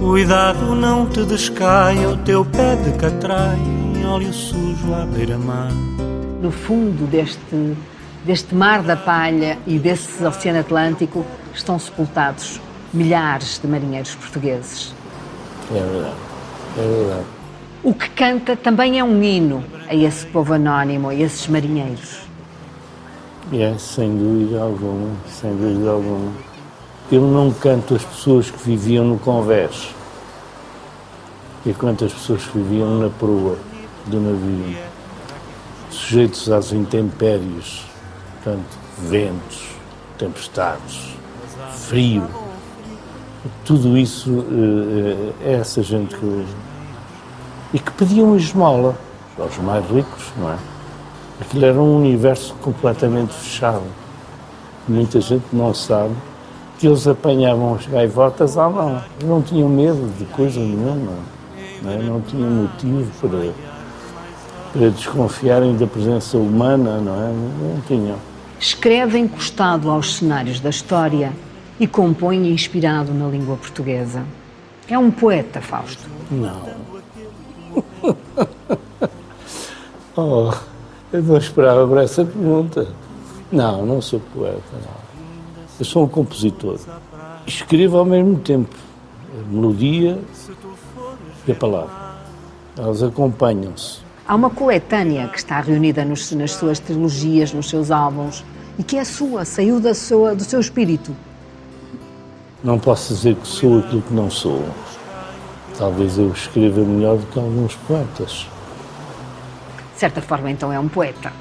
cuidado 0.04 0.76
não 0.76 1.06
te 1.06 1.24
descaia 1.24 2.10
o 2.10 2.18
teu 2.18 2.44
pé 2.44 2.76
de 2.76 2.92
catraia 2.98 3.74
óleo 4.13 4.34
sujo 4.34 4.94
à 4.94 5.06
beira-mar. 5.06 5.72
No 6.42 6.52
fundo 6.52 7.10
deste, 7.10 7.76
deste 8.26 8.54
mar 8.54 8.84
da 8.84 8.98
palha 8.98 9.58
e 9.66 9.80
desse 9.80 10.24
Oceano 10.24 10.60
Atlântico 10.60 11.26
estão 11.54 11.80
sepultados 11.80 12.60
milhares 12.94 13.60
de 13.60 13.68
marinheiros 13.68 14.13
portugueses. 14.16 14.94
É 15.72 15.80
verdade, 15.80 16.16
é 16.78 16.82
verdade. 16.82 17.26
O 17.82 17.94
que 17.94 18.10
canta 18.10 18.56
também 18.58 19.00
é 19.00 19.04
um 19.04 19.24
hino 19.24 19.63
a 19.88 19.96
esse 19.96 20.26
povo 20.28 20.54
anónimo, 20.54 21.10
a 21.10 21.16
esses 21.16 21.48
marinheiros. 21.48 22.20
É, 23.52 23.74
sem 23.80 24.16
dúvida 24.16 24.62
alguma, 24.62 25.16
sem 25.28 25.56
dúvida 25.56 25.89
alguma. 25.89 26.53
Eu 27.13 27.21
não 27.21 27.52
canto 27.52 27.93
as 27.93 28.04
pessoas 28.04 28.49
que 28.49 28.58
viviam 28.58 29.06
no 29.06 29.19
convés 29.19 29.93
e 31.63 31.71
quantas 31.71 32.12
pessoas 32.12 32.43
que 32.43 32.58
viviam 32.58 32.97
na 32.97 33.08
proa 33.08 33.56
do 34.08 34.19
navio, 34.19 34.76
sujeitos 35.91 36.49
às 36.49 36.73
intempéries, 36.73 37.86
portanto, 38.34 38.65
ventos, 38.97 39.62
tempestades, 40.17 41.15
frio. 41.88 42.28
Tudo 43.63 43.95
isso 43.95 44.43
é 45.45 45.54
essa 45.54 45.84
gente 45.84 46.15
que. 46.15 46.45
e 47.76 47.78
que 47.78 47.91
pediam 47.91 48.36
esmola 48.36 48.97
aos 49.38 49.56
mais 49.60 49.88
ricos, 49.88 50.34
não 50.36 50.52
é? 50.52 50.58
Aquilo 51.41 51.63
era 51.63 51.80
um 51.80 51.95
universo 51.95 52.56
completamente 52.56 53.36
fechado. 53.36 53.86
Muita 54.88 55.21
gente 55.21 55.45
não 55.54 55.76
sabe 55.76 56.15
que 56.84 56.88
eles 56.88 57.08
apanhavam 57.08 57.76
as 57.76 57.86
gaivotas 57.86 58.58
à 58.58 58.69
mão. 58.69 59.02
Não 59.24 59.41
tinham 59.41 59.69
medo 59.69 60.06
de 60.19 60.26
coisa 60.26 60.60
nenhuma. 60.60 61.13
Não, 61.82 61.89
é? 61.89 61.98
não 61.98 62.19
tinham 62.19 62.50
motivo 62.50 63.10
para 63.22 63.54
para 64.74 64.89
desconfiarem 64.89 65.78
da 65.78 65.88
presença 65.88 66.38
humana, 66.38 66.98
não 66.98 67.13
é? 67.13 67.30
Não 67.30 67.80
tinham. 67.88 68.17
Escreve 68.60 69.17
encostado 69.17 69.89
aos 69.89 70.15
cenários 70.15 70.60
da 70.60 70.72
história 70.72 71.32
e 71.80 71.88
compõe 71.88 72.52
inspirado 72.52 73.13
na 73.13 73.30
língua 73.30 73.56
portuguesa. 73.56 74.26
É 74.89 75.00
um 75.00 75.10
poeta, 75.10 75.62
Fausto. 75.62 76.04
Não. 76.30 76.69
oh, 80.17 80.54
eu 81.13 81.24
não 81.24 81.38
esperava 81.38 81.88
por 81.88 82.00
essa 82.00 82.26
pergunta. 82.26 82.88
Não, 83.50 83.86
não 83.86 84.02
sou 84.02 84.19
poeta, 84.36 84.60
não. 84.74 85.03
Eu 85.84 85.86
sou 85.86 86.06
um 86.06 86.08
compositor. 86.08 86.80
Escrevo 87.46 87.98
ao 87.98 88.06
mesmo 88.06 88.39
tempo 88.39 88.74
a 89.38 89.54
melodia 89.54 90.17
e 91.46 91.52
a 91.52 91.56
palavra. 91.56 91.91
Elas 92.78 93.04
acompanham-se. 93.04 94.00
Há 94.26 94.34
uma 94.34 94.50
coletânea 94.50 95.28
que 95.28 95.38
está 95.38 95.60
reunida 95.60 96.06
nos, 96.06 96.32
nas 96.32 96.52
suas 96.52 96.80
trilogias, 96.80 97.52
nos 97.52 97.67
seus 97.67 97.91
álbuns, 97.91 98.46
e 98.80 98.84
que 98.84 98.96
é 98.96 99.04
sua, 99.04 99.43
saiu 99.43 99.82
da 99.82 99.93
sua, 99.93 100.34
do 100.34 100.46
seu 100.46 100.62
espírito. 100.62 101.13
Não 102.63 102.80
posso 102.80 103.13
dizer 103.13 103.36
que 103.36 103.46
sou 103.46 103.80
aquilo 103.80 104.04
que 104.04 104.13
não 104.13 104.32
sou. 104.32 104.63
Talvez 105.78 106.17
eu 106.17 106.32
escreva 106.32 106.80
melhor 106.80 107.17
do 107.17 107.26
que 107.26 107.38
alguns 107.38 107.76
poetas. 107.76 108.48
De 109.93 110.00
certa 110.00 110.22
forma, 110.22 110.50
então, 110.50 110.72
é 110.72 110.80
um 110.80 110.88
poeta. 110.88 111.34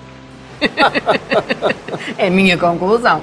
É 2.18 2.27
a 2.27 2.31
minha 2.31 2.57
conclusão. 2.59 3.20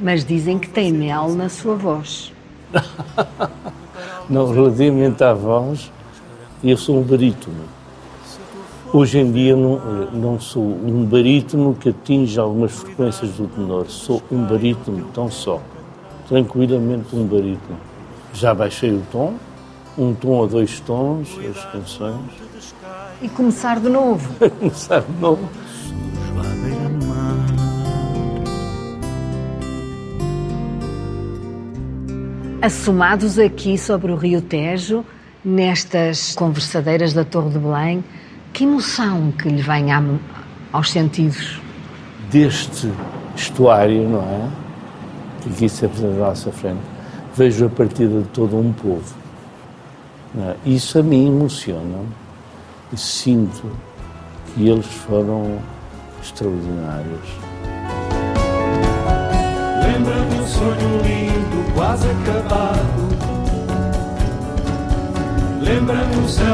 Mas 0.00 0.24
dizem 0.24 0.58
que 0.58 0.68
tem 0.68 0.92
mel 0.92 1.28
na 1.30 1.48
sua 1.48 1.74
voz. 1.76 2.32
Não, 4.28 4.52
relativamente 4.52 5.22
à 5.24 5.34
voz, 5.34 5.90
eu 6.62 6.76
sou 6.76 7.00
um 7.00 7.02
barítono. 7.02 7.64
Hoje 8.92 9.18
em 9.18 9.30
dia 9.30 9.54
não, 9.54 9.78
não 10.12 10.40
sou 10.40 10.62
um 10.62 11.04
barítono 11.04 11.74
que 11.74 11.90
atinge 11.90 12.38
algumas 12.40 12.72
frequências 12.72 13.30
do 13.32 13.46
tenor. 13.46 13.86
Sou 13.88 14.22
um 14.30 14.44
barítono 14.44 15.06
tão 15.14 15.30
só. 15.30 15.60
Tranquilamente 16.28 17.14
um 17.14 17.24
barítono. 17.24 17.78
Já 18.32 18.54
baixei 18.54 18.90
o 18.90 19.02
tom, 19.10 19.34
um 19.98 20.14
tom 20.14 20.28
ou 20.28 20.46
dois 20.46 20.80
tons, 20.80 21.28
as 21.38 21.64
canções. 21.66 22.16
E 23.22 23.28
começar 23.28 23.78
de 23.78 23.88
novo. 23.88 24.34
começar 24.58 25.00
de 25.00 25.20
novo. 25.20 25.48
Assomados 32.62 33.38
aqui 33.38 33.76
sobre 33.78 34.12
o 34.12 34.16
Rio 34.16 34.40
Tejo, 34.40 35.04
nestas 35.44 36.34
conversadeiras 36.34 37.12
da 37.12 37.24
Torre 37.24 37.50
de 37.50 37.58
Belém, 37.58 38.04
que 38.52 38.64
emoção 38.64 39.32
que 39.32 39.48
lhe 39.48 39.62
vem 39.62 39.86
aos 40.72 40.90
sentidos? 40.90 41.60
Deste 42.30 42.90
estuário, 43.34 44.08
não 44.08 44.20
é? 44.20 44.48
Que 45.42 45.48
aqui 45.50 45.68
se 45.68 45.86
apresenta 45.86 46.14
à 46.14 46.28
nossa 46.28 46.52
frente, 46.52 46.80
vejo 47.34 47.66
a 47.66 47.68
partida 47.70 48.20
de 48.20 48.28
todo 48.28 48.58
um 48.58 48.72
povo. 48.72 49.14
É? 50.38 50.56
Isso 50.64 50.98
a 50.98 51.02
mim 51.02 51.28
emociona 51.28 51.98
e 52.92 52.96
sinto 52.96 53.70
que 54.54 54.68
eles 54.68 54.86
foram 54.86 55.58
extraordinários. 56.22 57.28
Lembra-me 59.82 60.40
um 60.40 60.46
sonho 60.46 61.02
lindo, 61.02 61.72
quase 61.74 62.06
acabado. 62.08 63.10
Lembra-me 65.62 66.16
um 66.16 66.28
céu 66.28 66.49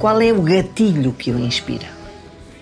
Qual 0.00 0.18
é 0.22 0.32
o 0.32 0.40
gatilho 0.40 1.12
que 1.12 1.30
o 1.30 1.38
inspira? 1.38 1.86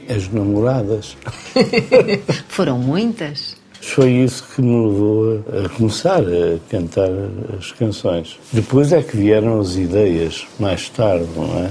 As 0.08 0.28
namoradas. 0.28 1.16
Foram 2.48 2.80
muitas? 2.80 3.54
Foi 3.80 4.10
isso 4.10 4.42
que 4.42 4.60
me 4.60 4.88
levou 4.88 5.44
a 5.64 5.68
começar 5.68 6.20
a 6.20 6.58
cantar 6.68 7.08
as 7.56 7.70
canções. 7.70 8.40
Depois 8.52 8.92
é 8.92 9.00
que 9.02 9.16
vieram 9.16 9.60
as 9.60 9.76
ideias, 9.76 10.48
mais 10.58 10.88
tarde, 10.88 11.28
não 11.36 11.64
é? 11.64 11.70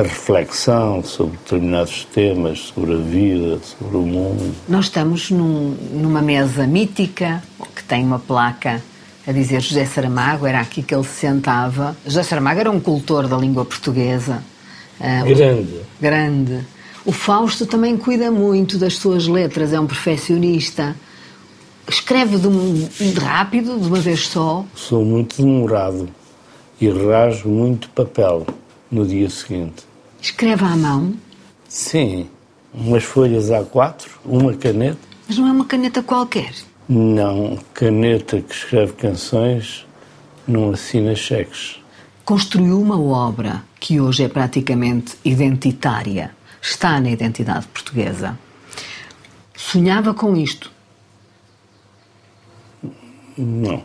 A 0.00 0.02
reflexão 0.04 1.04
sobre 1.04 1.36
determinados 1.36 2.06
temas, 2.06 2.60
sobre 2.60 2.94
a 2.94 2.96
vida, 2.96 3.58
sobre 3.78 3.98
o 3.98 4.02
mundo. 4.02 4.54
Nós 4.66 4.86
estamos 4.86 5.30
num, 5.30 5.76
numa 5.92 6.22
mesa 6.22 6.66
mítica 6.66 7.42
que 7.76 7.84
tem 7.84 8.02
uma 8.02 8.18
placa 8.18 8.82
a 9.26 9.32
dizer 9.32 9.60
José 9.60 9.84
Saramago, 9.84 10.46
era 10.46 10.60
aqui 10.60 10.82
que 10.82 10.94
ele 10.94 11.04
se 11.04 11.20
sentava. 11.20 11.94
José 12.06 12.22
Saramago 12.22 12.60
era 12.60 12.70
um 12.70 12.80
cultor 12.80 13.28
da 13.28 13.36
língua 13.36 13.66
portuguesa, 13.66 14.42
Uh, 15.00 15.34
grande. 15.34 15.80
Grande. 16.00 16.60
O 17.04 17.12
Fausto 17.12 17.66
também 17.66 17.96
cuida 17.96 18.30
muito 18.30 18.78
das 18.78 18.94
suas 18.96 19.26
letras, 19.26 19.72
é 19.72 19.80
um 19.80 19.86
perfeccionista. 19.86 20.96
Escreve 21.86 22.38
de, 22.38 22.48
um, 22.48 22.88
de 22.98 23.20
rápido, 23.20 23.78
de 23.78 23.86
uma 23.86 23.98
vez 23.98 24.26
só. 24.26 24.64
Sou 24.74 25.04
muito 25.04 25.42
demorado 25.42 26.08
e 26.80 26.88
rasgo 26.88 27.48
muito 27.48 27.90
papel 27.90 28.46
no 28.90 29.06
dia 29.06 29.28
seguinte. 29.28 29.84
Escreve 30.20 30.64
à 30.64 30.76
mão? 30.76 31.12
Sim. 31.68 32.28
Umas 32.72 33.04
folhas 33.04 33.50
A4, 33.50 34.06
uma 34.24 34.54
caneta. 34.54 34.98
Mas 35.28 35.36
não 35.36 35.46
é 35.46 35.52
uma 35.52 35.64
caneta 35.66 36.02
qualquer? 36.02 36.52
Não, 36.88 37.58
caneta 37.72 38.40
que 38.40 38.54
escreve 38.54 38.92
canções 38.94 39.86
não 40.46 40.70
assina 40.70 41.14
cheques. 41.14 41.80
Construiu 42.24 42.80
uma 42.80 42.98
obra 42.98 43.62
que 43.78 44.00
hoje 44.00 44.24
é 44.24 44.28
praticamente 44.28 45.14
identitária, 45.24 46.34
está 46.62 46.98
na 46.98 47.10
identidade 47.10 47.66
portuguesa. 47.66 48.38
Sonhava 49.54 50.14
com 50.14 50.34
isto? 50.34 50.72
Não. 53.36 53.82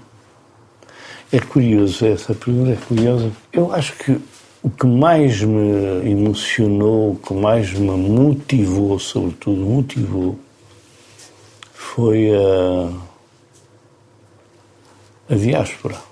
É 1.31 1.39
curioso, 1.39 2.05
essa 2.05 2.33
pergunta 2.33 2.71
é 2.71 2.75
curiosa. 2.75 3.31
Eu 3.51 3.73
acho 3.73 3.93
que 3.97 4.19
o 4.63 4.69
que 4.69 4.87
mais 4.87 5.41
me 5.41 6.09
emocionou, 6.09 7.11
o 7.11 7.15
que 7.17 7.33
mais 7.33 7.73
me 7.73 7.91
motivou, 7.91 8.97
sobretudo 8.99 9.61
motivou, 9.61 10.39
foi 11.73 12.29
a, 12.33 12.89
a 15.29 15.35
diáspora. 15.35 16.08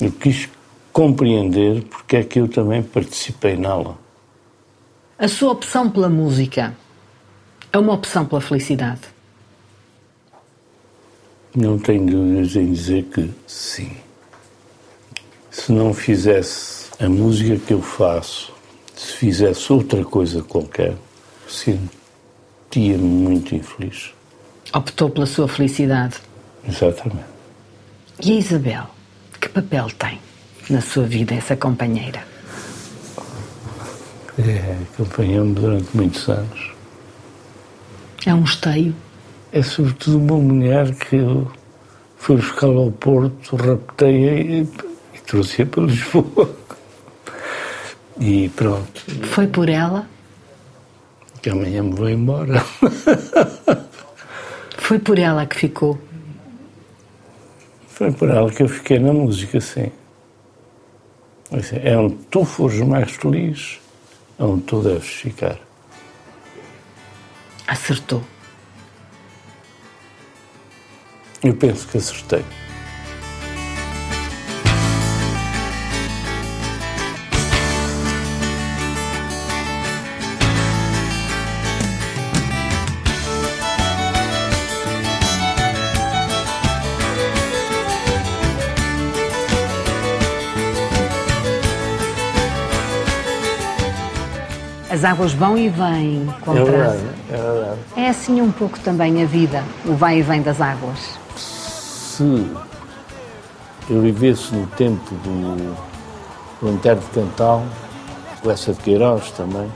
Eu 0.00 0.12
quis 0.12 0.48
compreender 0.92 1.82
porque 1.84 2.16
é 2.16 2.24
que 2.24 2.40
eu 2.40 2.48
também 2.48 2.82
participei 2.82 3.56
nela. 3.56 3.98
A 5.18 5.26
sua 5.26 5.52
opção 5.52 5.90
pela 5.90 6.08
música 6.08 6.76
é 7.72 7.78
uma 7.78 7.92
opção 7.92 8.24
pela 8.24 8.40
felicidade? 8.40 9.00
Não 11.54 11.78
tenho 11.78 12.06
dúvidas 12.06 12.54
em 12.54 12.72
dizer 12.72 13.04
que 13.04 13.30
sim. 13.46 13.96
Se 15.50 15.72
não 15.72 15.92
fizesse 15.92 16.88
a 17.00 17.08
música 17.08 17.56
que 17.56 17.74
eu 17.74 17.82
faço, 17.82 18.52
se 18.94 19.12
fizesse 19.14 19.72
outra 19.72 20.04
coisa 20.04 20.42
qualquer, 20.42 20.94
sentia-me 21.48 22.98
muito 22.98 23.54
infeliz. 23.54 24.12
Optou 24.72 25.10
pela 25.10 25.26
sua 25.26 25.48
felicidade. 25.48 26.16
Exatamente. 26.66 27.24
E 28.22 28.32
a 28.32 28.34
Isabel, 28.34 28.84
que 29.48 29.54
papel 29.54 29.88
tem? 29.98 30.20
na 30.70 30.82
sua 30.82 31.04
vida 31.04 31.34
essa 31.34 31.56
companheira? 31.56 32.22
É, 34.38 34.76
acompanhou-me 34.92 35.54
durante 35.54 35.88
muitos 35.96 36.28
anos. 36.28 36.72
É 38.26 38.34
um 38.34 38.44
esteio? 38.44 38.94
É 39.50 39.62
sobretudo 39.62 40.18
uma 40.18 40.36
mulher 40.36 40.94
que 40.94 41.16
eu 41.16 41.50
fui 42.18 42.36
buscar 42.36 42.66
ao 42.66 42.90
Porto, 42.92 43.56
raptei-a 43.56 44.34
e, 44.34 44.68
e 45.14 45.18
trouxe-a 45.26 45.66
para 45.66 45.84
Lisboa. 45.84 46.54
E 48.20 48.48
pronto, 48.48 49.00
Foi 49.28 49.46
por 49.46 49.68
ela? 49.68 50.04
que 51.40 51.50
amanhã 51.50 51.84
me 51.84 51.94
vou 51.94 52.08
embora. 52.08 52.60
Foi 54.76 54.98
por 54.98 55.20
ela 55.20 55.46
que 55.46 55.54
ficou. 55.54 55.96
Foi 57.98 58.12
por 58.12 58.30
ela 58.30 58.48
que 58.48 58.62
eu 58.62 58.68
fiquei 58.68 59.00
na 59.00 59.12
música, 59.12 59.60
sim. 59.60 59.90
Assim, 61.50 61.80
É 61.82 61.98
onde 61.98 62.14
tu 62.30 62.44
fores 62.44 62.78
mais 62.78 63.10
feliz, 63.10 63.80
é 64.38 64.44
onde 64.44 64.62
tu 64.62 64.80
deves 64.80 65.08
ficar. 65.08 65.58
Acertou. 67.66 68.22
Eu 71.42 71.56
penso 71.56 71.88
que 71.88 71.98
acertei. 71.98 72.44
As 94.98 95.04
águas 95.04 95.32
vão 95.32 95.56
e 95.56 95.68
vêm 95.68 96.26
com 96.40 96.56
É 96.56 96.64
verdade, 96.64 97.02
é 97.30 97.36
verdade. 97.36 97.78
É 97.94 98.08
assim 98.08 98.42
um 98.42 98.50
pouco 98.50 98.80
também 98.80 99.22
a 99.22 99.26
vida, 99.26 99.62
o 99.84 99.94
vai 99.94 100.18
e 100.18 100.22
vem 100.22 100.42
das 100.42 100.60
águas. 100.60 100.98
Se 101.36 102.50
eu 103.88 104.02
vivesse 104.02 104.52
no 104.52 104.66
tempo 104.66 105.14
do, 105.22 105.76
do 106.60 106.68
Antero 106.68 106.98
de 106.98 107.06
Cantal, 107.06 107.64
Lessa 108.42 108.72
de 108.72 108.80
Queiroz 108.80 109.30
também, 109.30 109.70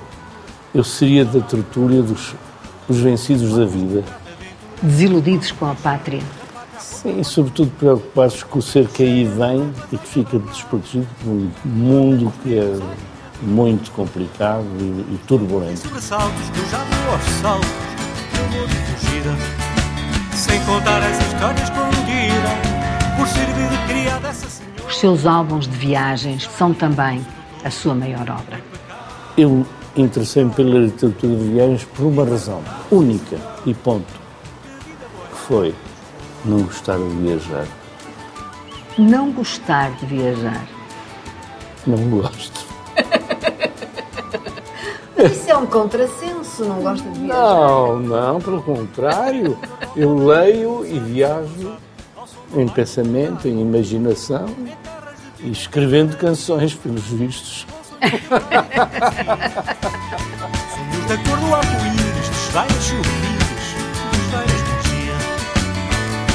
eu 0.74 0.82
seria 0.82 1.24
da 1.24 1.40
tertúlia 1.40 2.02
dos, 2.02 2.34
dos 2.88 2.98
vencidos 2.98 3.56
da 3.56 3.64
vida. 3.64 4.02
Desiludidos 4.82 5.52
com 5.52 5.66
a 5.66 5.74
pátria. 5.76 6.20
Sim, 6.80 7.20
e 7.20 7.24
sobretudo 7.24 7.70
preocupados 7.78 8.42
com 8.42 8.58
o 8.58 8.62
ser 8.62 8.88
que 8.88 9.04
aí 9.04 9.24
vem 9.24 9.72
e 9.92 9.98
que 9.98 10.08
fica 10.08 10.36
desprotegido 10.40 11.06
por 11.22 11.30
um 11.30 11.50
mundo 11.64 12.32
que 12.42 12.58
é 12.58 12.76
muito 13.42 13.90
complicado 13.90 14.64
e, 14.78 15.14
e 15.14 15.20
turbulento. 15.26 15.80
Sobressaltos 15.80 16.50
que 16.50 16.58
eu 16.58 16.66
já 16.68 16.78
dou 16.78 17.12
aos 17.12 17.24
saltos 17.40 17.68
Eu 18.38 18.58
vou 18.58 18.66
de 18.66 18.74
fugida 18.74 19.30
Sem 20.34 20.64
contar 20.64 21.02
as 21.02 21.18
histórias 21.26 21.62
escondidas 21.62 23.16
Por 23.16 23.26
servir 23.26 23.68
de 23.68 23.92
criada 23.92 24.28
essa 24.28 24.48
senhora 24.48 24.88
Os 24.88 24.96
seus 24.98 25.26
álbuns 25.26 25.66
de 25.66 25.76
viagens 25.76 26.48
são 26.56 26.72
também 26.72 27.24
a 27.64 27.70
sua 27.70 27.94
maior 27.94 28.28
obra. 28.28 28.60
Eu 29.36 29.66
interessei-me 29.96 30.50
pela 30.50 30.78
literatura 30.78 31.36
de 31.36 31.44
viagens 31.50 31.84
por 31.84 32.06
uma 32.06 32.24
razão 32.24 32.62
única 32.90 33.36
e 33.64 33.74
ponto, 33.74 34.12
que 35.30 35.38
foi 35.46 35.74
não 36.44 36.62
gostar 36.62 36.98
de 36.98 37.08
viajar. 37.16 37.66
Não 38.98 39.32
gostar 39.32 39.90
de 39.96 40.06
viajar. 40.06 40.66
Não 41.86 41.98
gosto. 42.10 42.71
Isso 45.26 45.50
é 45.50 45.56
um 45.56 45.66
contrassenso, 45.66 46.64
não 46.64 46.82
gosta 46.82 47.08
de 47.10 47.18
viajar. 47.20 47.34
Não, 47.34 47.98
não, 48.00 48.40
pelo 48.40 48.62
contrário. 48.62 49.58
Eu 49.96 50.14
leio 50.26 50.84
e 50.86 50.98
viajo 50.98 51.72
em 52.54 52.68
pensamento, 52.68 53.48
em 53.48 53.60
imaginação 53.60 54.46
e 55.40 55.50
escrevendo 55.50 56.16
canções, 56.16 56.74
pelos 56.74 57.04
vistos. 57.04 57.66
Sonhos 58.02 58.28
da 61.08 61.16
cor 61.18 61.38
do 61.38 61.54
arco-íris 61.54 62.28
Dos 62.28 62.48
vários 62.52 62.84
chourives 62.84 63.76
Dos 64.10 64.26
vários 64.32 64.62
magia 64.62 65.14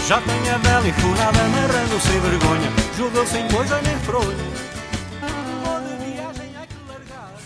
Já 0.08 0.22
tem 0.22 0.50
a 0.50 0.58
vela 0.58 0.88
enfurada 0.88 1.40
Amarrando 1.42 2.00
sem 2.00 2.20
vergonha 2.22 2.72
Jogou 2.98 3.26
sem 3.26 3.46
coisa 3.50 3.82
nem 3.82 3.98
fronha 3.98 4.67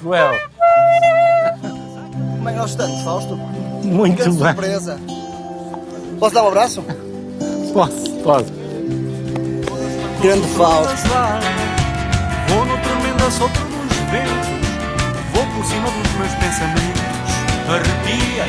Joel, 0.02 0.40
Como 2.38 2.50
é 2.50 2.52
que 2.54 2.58
nós 2.58 2.72
estamos, 2.72 3.02
Fausto? 3.04 3.36
muito 3.84 4.18
Grande 4.18 4.38
bem. 4.38 4.48
surpresa. 4.54 5.00
Posso 6.20 6.34
dar 6.36 6.44
um 6.44 6.48
abraço? 6.48 6.84
Posso, 7.74 8.12
posso. 8.24 8.54
Grande 10.22 10.48
Fausto. 10.50 11.08
Vou 12.48 12.66
no 12.66 12.78
tremendo 12.82 13.32
sopro 13.32 13.62
dos 13.64 13.98
ventos 14.12 14.48
Vou 15.34 15.46
por 15.56 15.66
cima 15.66 15.90
dos 15.90 16.12
meus 16.14 16.34
pensamentos 16.36 17.02
Arrepia, 17.70 18.44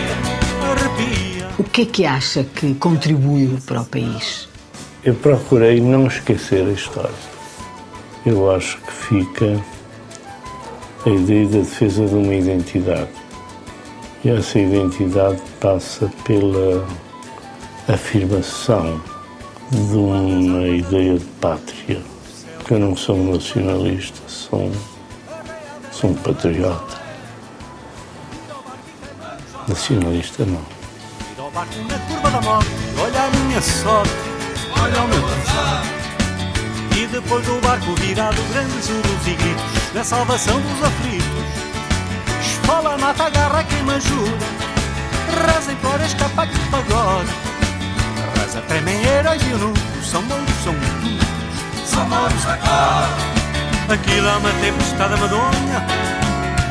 arrepia 0.72 1.48
O 1.59 1.64
que 1.64 1.82
é 1.82 1.84
que 1.86 2.05
acha 2.05 2.44
que 2.44 2.74
contribuiu 2.74 3.59
para 3.66 3.80
o 3.82 3.84
país? 3.84 4.48
Eu 5.05 5.14
procurei 5.14 5.80
não 5.80 6.07
esquecer 6.07 6.64
a 6.66 6.70
história. 6.72 7.11
Eu 8.26 8.55
acho 8.55 8.78
que 8.78 8.92
fica 8.92 9.61
a 11.05 11.09
ideia 11.11 11.46
da 11.48 11.59
defesa 11.59 12.07
de 12.07 12.14
uma 12.14 12.34
identidade. 12.34 13.11
E 14.24 14.30
essa 14.30 14.59
identidade 14.59 15.42
passa 15.61 16.11
pela 16.24 16.86
afirmação 17.88 19.00
de 19.70 19.96
uma 19.96 20.68
ideia 20.68 21.18
de 21.18 21.24
pátria. 21.40 22.00
Porque 22.59 22.74
eu 22.74 22.78
não 22.78 22.94
sou 22.94 23.16
um 23.16 23.32
nacionalista, 23.32 24.20
sou, 24.28 24.70
sou 25.90 26.11
um 26.11 26.14
patriota. 26.14 27.00
Nacionalista 29.66 30.44
não. 30.44 30.62
Olha 32.98 33.22
a 33.22 33.30
minha 33.30 33.61
sorte 33.61 34.11
Olha 34.80 35.03
o 35.03 35.09
meu 35.09 35.22
passado 35.22 36.01
depois 37.12 37.44
do 37.46 37.60
barco 37.60 37.94
virado 37.96 38.42
Grandes 38.52 38.88
urros 38.88 39.26
e 39.26 39.34
gritos 39.34 39.92
Da 39.94 40.02
salvação 40.02 40.60
dos 40.60 40.82
aflitos. 40.82 41.26
Esfola, 42.40 42.98
mata, 42.98 43.24
agarra 43.24 43.62
quem 43.64 43.82
me 43.84 43.92
ajuda. 43.92 44.46
Reza, 45.46 45.72
implora, 45.72 46.04
escapa 46.04 46.46
que 46.46 46.58
pagode. 46.70 47.30
Reza, 48.36 48.60
tremem 48.62 49.00
heróis 49.04 49.42
e 49.42 49.50
eunucos 49.50 50.10
São 50.10 50.22
mouros, 50.22 50.50
são 50.64 50.72
muitos 50.72 51.26
São 51.86 52.08
mouros 52.08 52.46
Aquilo 53.88 54.28
é 54.28 54.36
uma 54.36 54.50
tempestade 54.60 55.20
medonha 55.20 56.12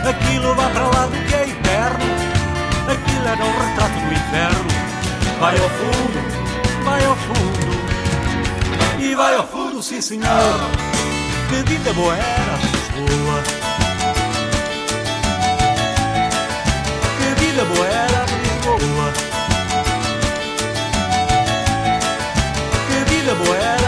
Aquilo 0.04 0.56
vai 0.56 0.72
para 0.74 0.88
lá 0.88 1.06
do 1.06 1.12
que 1.28 1.36
é 1.36 1.44
eterno. 1.48 2.06
Aquilo 2.90 3.28
era 3.28 3.46
um 3.46 3.60
retrato 3.60 3.94
do 3.94 4.14
inferno. 4.14 4.68
Vai 5.40 5.56
ao 5.60 5.70
fundo, 5.70 6.84
vai 6.84 7.06
ao 7.06 7.16
fundo. 7.16 7.62
E 9.00 9.14
vai 9.14 9.36
ao 9.36 9.48
fundo, 9.48 9.61
sim 9.82 10.00
senhor. 10.02 10.28
Que 11.50 11.64
vida 11.70 11.94
boa 11.94 12.16
era 12.16 12.58
Lisboa. 12.96 13.44
vida 17.40 17.66
boa 17.66 17.88
era 17.88 18.26
Lisboa. 18.26 19.14
vida 23.10 23.36
boa 23.36 23.58
era. 23.58 23.81